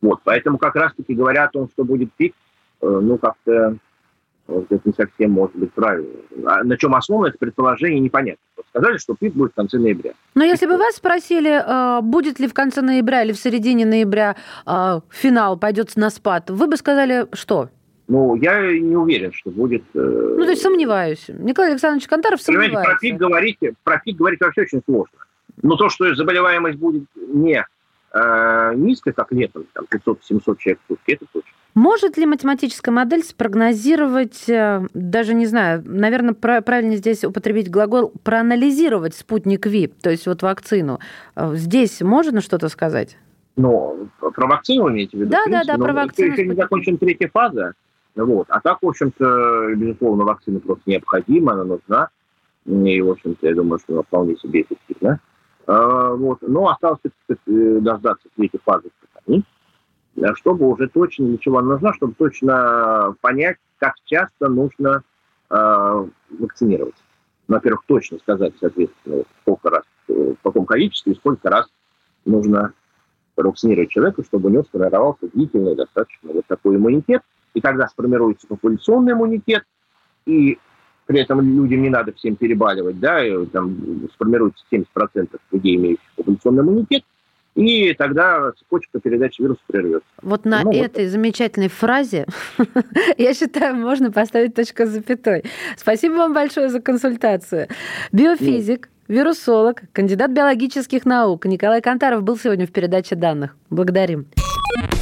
Вот, 0.01 0.19
поэтому 0.23 0.57
как 0.57 0.75
раз-таки 0.75 1.13
говоря 1.13 1.45
о 1.45 1.49
том, 1.49 1.69
что 1.69 1.83
будет 1.83 2.11
пик, 2.13 2.33
э, 2.81 2.87
ну, 2.87 3.17
как-то 3.17 3.77
вот 4.47 4.65
это 4.69 4.81
не 4.83 4.93
совсем 4.93 5.31
может 5.31 5.55
быть 5.55 5.71
правильно. 5.73 6.09
А 6.45 6.63
на 6.63 6.77
чем 6.77 6.95
основано 6.95 7.27
это 7.27 7.37
предположение, 7.37 7.99
непонятно. 7.99 8.41
Сказали, 8.69 8.97
что 8.97 9.15
пик 9.15 9.33
будет 9.33 9.51
в 9.51 9.55
конце 9.55 9.77
ноября. 9.77 10.13
Но 10.33 10.43
если 10.43 10.65
бы 10.65 10.77
вас 10.77 10.95
спросили, 10.95 11.51
э, 11.51 12.01
будет 12.01 12.39
ли 12.39 12.47
в 12.47 12.53
конце 12.53 12.81
ноября 12.81 13.23
или 13.23 13.33
в 13.33 13.37
середине 13.37 13.85
ноября 13.85 14.35
э, 14.65 15.01
финал 15.09 15.57
пойдет 15.57 15.95
на 15.95 16.09
спад, 16.09 16.49
вы 16.49 16.67
бы 16.67 16.77
сказали, 16.77 17.27
что? 17.33 17.69
Ну, 18.11 18.35
я 18.35 18.61
не 18.77 18.97
уверен, 18.97 19.31
что 19.31 19.51
будет... 19.51 19.83
Э, 19.93 20.35
ну, 20.37 20.43
то 20.43 20.49
есть 20.49 20.61
сомневаюсь. 20.61 21.27
Николай 21.29 21.71
Александрович 21.71 22.09
Кантаров 22.09 22.41
сомневается. 22.41 22.75
Понимаете, 22.75 22.91
про 22.91 22.99
пик 22.99 23.17
говорить, 23.17 23.57
про 23.85 23.99
пик 23.99 24.17
говорить 24.17 24.41
вообще 24.41 24.63
очень 24.63 24.81
сложно. 24.85 25.17
Но 25.61 25.77
то, 25.77 25.87
что 25.87 26.13
заболеваемость 26.13 26.77
будет 26.77 27.05
не 27.15 27.65
э, 28.13 28.73
низкой, 28.75 29.13
как 29.13 29.31
летом, 29.31 29.65
там 29.71 29.85
500-700 29.89 30.57
человек 30.57 30.79
в 30.83 30.87
сутки, 30.89 31.11
это 31.11 31.25
точно. 31.31 31.51
Может 31.73 32.17
ли 32.17 32.25
математическая 32.25 32.93
модель 32.93 33.23
спрогнозировать, 33.23 34.49
э, 34.49 34.85
даже 34.93 35.33
не 35.33 35.45
знаю, 35.45 35.81
наверное, 35.85 36.33
правильно 36.33 36.97
здесь 36.97 37.23
употребить 37.23 37.71
глагол 37.71 38.11
проанализировать 38.25 39.15
спутник 39.15 39.65
ВИ, 39.67 39.87
то 39.87 40.09
есть 40.09 40.27
вот 40.27 40.41
вакцину? 40.41 40.99
Э, 41.37 41.55
здесь 41.55 42.01
можно 42.01 42.41
что-то 42.41 42.67
сказать? 42.67 43.17
Ну, 43.55 44.09
про 44.19 44.47
вакцину 44.47 44.89
имеете 44.89 45.15
в 45.15 45.21
виду? 45.21 45.31
Да, 45.31 45.45
да, 45.47 45.63
да, 45.63 45.77
про 45.77 45.93
вакцину. 45.93 46.33
Еще 46.33 46.45
не 46.45 46.55
закончена 46.55 46.97
третья 46.97 47.29
фаза, 47.31 47.73
вот. 48.15 48.47
А 48.49 48.59
так, 48.59 48.79
в 48.81 48.87
общем-то, 48.87 49.75
безусловно, 49.75 50.25
вакцина 50.25 50.59
просто 50.59 50.83
необходима, 50.89 51.53
она 51.53 51.63
нужна. 51.63 52.09
И, 52.65 53.01
в 53.01 53.09
общем-то, 53.09 53.47
я 53.47 53.55
думаю, 53.55 53.79
что 53.79 53.93
она 53.93 54.03
вполне 54.03 54.35
себе 54.37 54.61
эффективна. 54.61 55.19
А, 55.67 56.13
вот. 56.13 56.39
Но 56.41 56.69
осталось 56.69 56.99
э, 57.05 57.79
дождаться 57.79 58.27
третьей 58.35 58.59
фазы 58.63 58.89
чтобы 60.35 60.67
уже 60.67 60.89
точно 60.89 61.27
для 61.27 61.37
чего 61.37 61.59
она 61.59 61.73
нужна, 61.73 61.93
чтобы 61.93 62.13
точно 62.13 63.15
понять, 63.21 63.57
как 63.79 63.93
часто 64.05 64.49
нужно 64.49 65.03
э, 65.49 66.07
вакцинировать. 66.37 66.95
Ну, 67.47 67.55
во-первых, 67.55 67.83
точно 67.87 68.19
сказать, 68.19 68.53
соответственно, 68.59 69.23
сколько 69.41 69.69
раз, 69.69 69.83
в 70.07 70.35
каком 70.43 70.65
количестве 70.65 71.13
и 71.13 71.15
сколько 71.15 71.49
раз 71.49 71.67
нужно 72.25 72.73
вакцинировать 73.35 73.89
человека, 73.89 74.23
чтобы 74.23 74.49
у 74.49 74.51
него 74.51 74.63
сформировался 74.63 75.27
длительный 75.33 75.75
достаточно 75.75 76.31
вот 76.33 76.45
такой 76.47 76.75
иммунитет. 76.75 77.21
И 77.53 77.61
тогда 77.61 77.87
сформируется 77.87 78.47
популяционный 78.47 79.13
иммунитет, 79.13 79.63
и 80.25 80.57
при 81.05 81.19
этом 81.19 81.41
людям 81.41 81.81
не 81.81 81.89
надо 81.89 82.13
всем 82.13 82.35
перебаливать, 82.35 82.99
да, 82.99 83.25
и 83.25 83.45
там 83.47 84.07
сформируется 84.13 84.63
70% 84.71 84.85
людей, 85.51 85.75
имеющих 85.75 86.05
популяционный 86.15 86.63
иммунитет, 86.63 87.03
и 87.55 87.93
тогда 87.93 88.51
цепочка 88.57 88.99
передачи 88.99 89.41
вируса 89.41 89.59
прервется. 89.67 90.07
Вот 90.21 90.45
на 90.45 90.63
ну, 90.63 90.71
этой 90.71 91.05
вот. 91.05 91.11
замечательной 91.11 91.67
фразе, 91.67 92.25
я 93.17 93.33
считаю, 93.33 93.75
можно 93.75 94.11
поставить 94.11 94.55
точку 94.55 94.85
с 94.85 94.89
запятой. 94.89 95.43
Спасибо 95.75 96.13
вам 96.13 96.33
большое 96.33 96.69
за 96.69 96.79
консультацию. 96.79 97.67
Биофизик, 98.13 98.89
вирусолог, 99.07 99.81
кандидат 99.91 100.31
биологических 100.31 101.05
наук 101.05 101.45
Николай 101.45 101.81
Кантаров 101.81 102.23
был 102.23 102.37
сегодня 102.37 102.65
в 102.65 102.71
передаче 102.71 103.15
данных. 103.15 103.57
Благодарим. 103.69 104.27